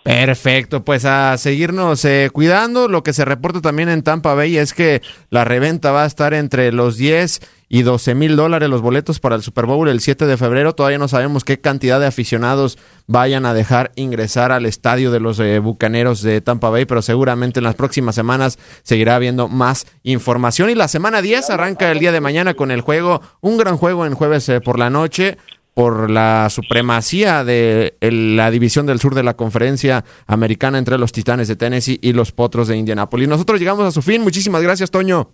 Perfecto, 0.04 0.84
pues 0.84 1.06
a 1.06 1.38
seguirnos 1.38 2.04
eh, 2.06 2.32
cuidando. 2.34 2.88
Lo 2.88 3.04
que 3.04 3.14
se 3.14 3.24
reporta 3.24 3.62
también 3.62 3.88
en 3.88 4.02
Tampa 4.02 4.34
Bay 4.34 4.58
es 4.58 4.74
que 4.74 5.02
la 5.30 5.46
reventa 5.46 5.92
va 5.92 6.04
a 6.04 6.08
estar 6.08 6.34
entre 6.34 6.72
los 6.72 6.98
10 6.98 7.40
y 7.70 7.84
12 7.84 8.16
mil 8.16 8.36
dólares 8.36 8.68
los 8.68 8.82
boletos 8.82 9.20
para 9.20 9.36
el 9.36 9.44
Super 9.44 9.66
Bowl 9.66 9.88
el 9.88 10.02
7 10.02 10.26
de 10.26 10.38
febrero. 10.38 10.74
Todavía 10.74 10.98
no 10.98 11.08
sabemos 11.08 11.44
qué 11.44 11.62
cantidad 11.62 12.00
de 12.00 12.08
aficionados 12.08 12.80
vayan 13.06 13.46
a 13.46 13.54
dejar 13.54 13.92
ingresar 13.96 14.52
al 14.52 14.66
estadio 14.66 15.12
de 15.12 15.20
los 15.20 15.40
eh, 15.40 15.60
Bucaneros 15.60 16.24
de 16.24 16.42
Tampa 16.42 16.72
Bay, 16.72 16.86
pero 16.86 17.04
seguramente 17.04 17.60
en 17.60 17.66
las 17.66 17.76
próximas 17.76 18.16
semanas 18.16 18.58
seguirá 18.82 19.16
habiendo 19.16 19.50
más 19.50 19.86
información. 20.02 20.72
Y 20.72 20.76
la 20.76 20.88
semana 20.88 21.22
10 21.22 21.50
arranca 21.52 21.92
el 21.92 22.00
día 22.00 22.12
de 22.12 22.22
mañana 22.22 22.56
con 22.56 22.72
el 22.72 22.82
juego, 22.82 23.22
un 23.40 23.58
gran 23.58 23.78
juego 23.78 24.08
en 24.08 24.16
jueves 24.16 24.50
eh, 24.50 24.62
por 24.62 24.80
la 24.80 24.90
noche 24.90 25.38
por 25.74 26.10
la 26.10 26.50
supremacía 26.50 27.44
de 27.44 27.94
la 28.02 28.52
división 28.52 28.86
del 28.86 29.00
sur 29.00 29.16
de 29.16 29.24
la 29.24 29.36
conferencia 29.36 30.04
americana 30.28 30.78
entre 30.78 30.98
los 30.98 31.12
Titanes 31.12 31.48
de 31.48 31.56
Tennessee 31.56 32.00
y 32.02 32.14
los 32.14 32.32
Potros 32.32 32.68
de 32.68 32.78
Indianapolis. 32.78 33.28
Nosotros 33.28 33.60
llegamos 33.60 33.86
a 33.86 33.92
su 33.92 34.02
fin. 34.02 34.22
Muchísimas 34.22 34.62
gracias, 34.62 34.92
Toño. 34.92 35.30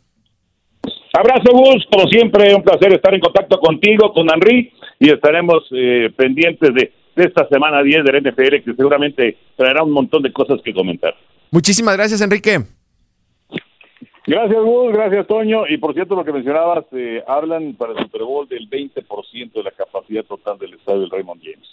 Abrazo, 1.14 1.52
Gus. 1.52 1.86
Como 1.92 2.08
siempre, 2.08 2.54
un 2.54 2.64
placer 2.64 2.94
estar 2.94 3.14
en 3.14 3.20
contacto 3.20 3.60
contigo, 3.60 4.14
con 4.14 4.28
Henry, 4.32 4.72
y 5.00 5.12
estaremos 5.12 5.64
eh, 5.72 6.12
pendientes 6.16 6.74
de, 6.74 6.92
de, 7.16 7.24
esta 7.24 7.48
semana 7.48 7.82
10 7.82 8.04
del 8.04 8.22
NFL, 8.22 8.64
que 8.64 8.74
seguramente 8.76 9.38
traerá 9.56 9.84
un 9.84 9.92
montón 9.92 10.22
de 10.22 10.32
cosas 10.32 10.60
que 10.64 10.74
comentar. 10.74 11.16
Muchísimas 11.50 11.98
gracias, 11.98 12.22
Enrique. 12.22 12.77
Gracias, 14.28 14.62
Gus, 14.62 14.92
gracias, 14.92 15.26
Toño. 15.26 15.66
Y 15.70 15.78
por 15.78 15.94
cierto, 15.94 16.14
lo 16.16 16.26
que 16.26 16.34
mencionabas, 16.34 16.84
eh, 16.92 17.24
hablan 17.26 17.76
para 17.76 17.94
el 17.94 18.00
Super 18.00 18.24
Bowl 18.24 18.46
del 18.48 18.70
20% 18.70 19.54
de 19.54 19.64
la 19.64 19.72
capacidad 19.72 20.26
total 20.26 20.60
del 20.60 20.74
estadio 20.74 21.00
del 21.00 21.10
Raymond 21.10 21.42
James. 21.42 21.68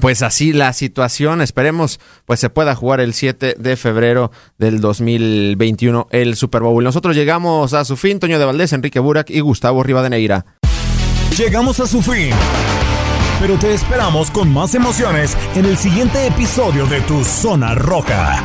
Pues 0.00 0.22
así 0.22 0.52
la 0.52 0.72
situación, 0.72 1.40
esperemos 1.40 2.00
pues 2.24 2.40
se 2.40 2.50
pueda 2.50 2.74
jugar 2.74 3.00
el 3.00 3.14
7 3.14 3.54
de 3.56 3.76
febrero 3.76 4.30
del 4.56 4.80
2021 4.80 6.08
el 6.10 6.34
Super 6.34 6.62
Bowl. 6.62 6.82
Nosotros 6.82 7.16
llegamos 7.16 7.72
a 7.72 7.84
su 7.84 7.96
fin, 7.96 8.18
Toño 8.18 8.38
de 8.38 8.44
Valdés, 8.44 8.72
Enrique 8.72 9.00
Burak 9.00 9.30
y 9.30 9.40
Gustavo 9.40 9.82
Rivadeneira. 9.82 10.44
Llegamos 11.36 11.78
a 11.80 11.86
su 11.86 12.02
fin, 12.02 12.30
pero 13.40 13.56
te 13.58 13.74
esperamos 13.74 14.30
con 14.30 14.52
más 14.52 14.74
emociones 14.74 15.36
en 15.56 15.64
el 15.64 15.76
siguiente 15.76 16.26
episodio 16.26 16.86
de 16.86 17.00
Tu 17.02 17.24
Zona 17.24 17.74
Roja. 17.74 18.44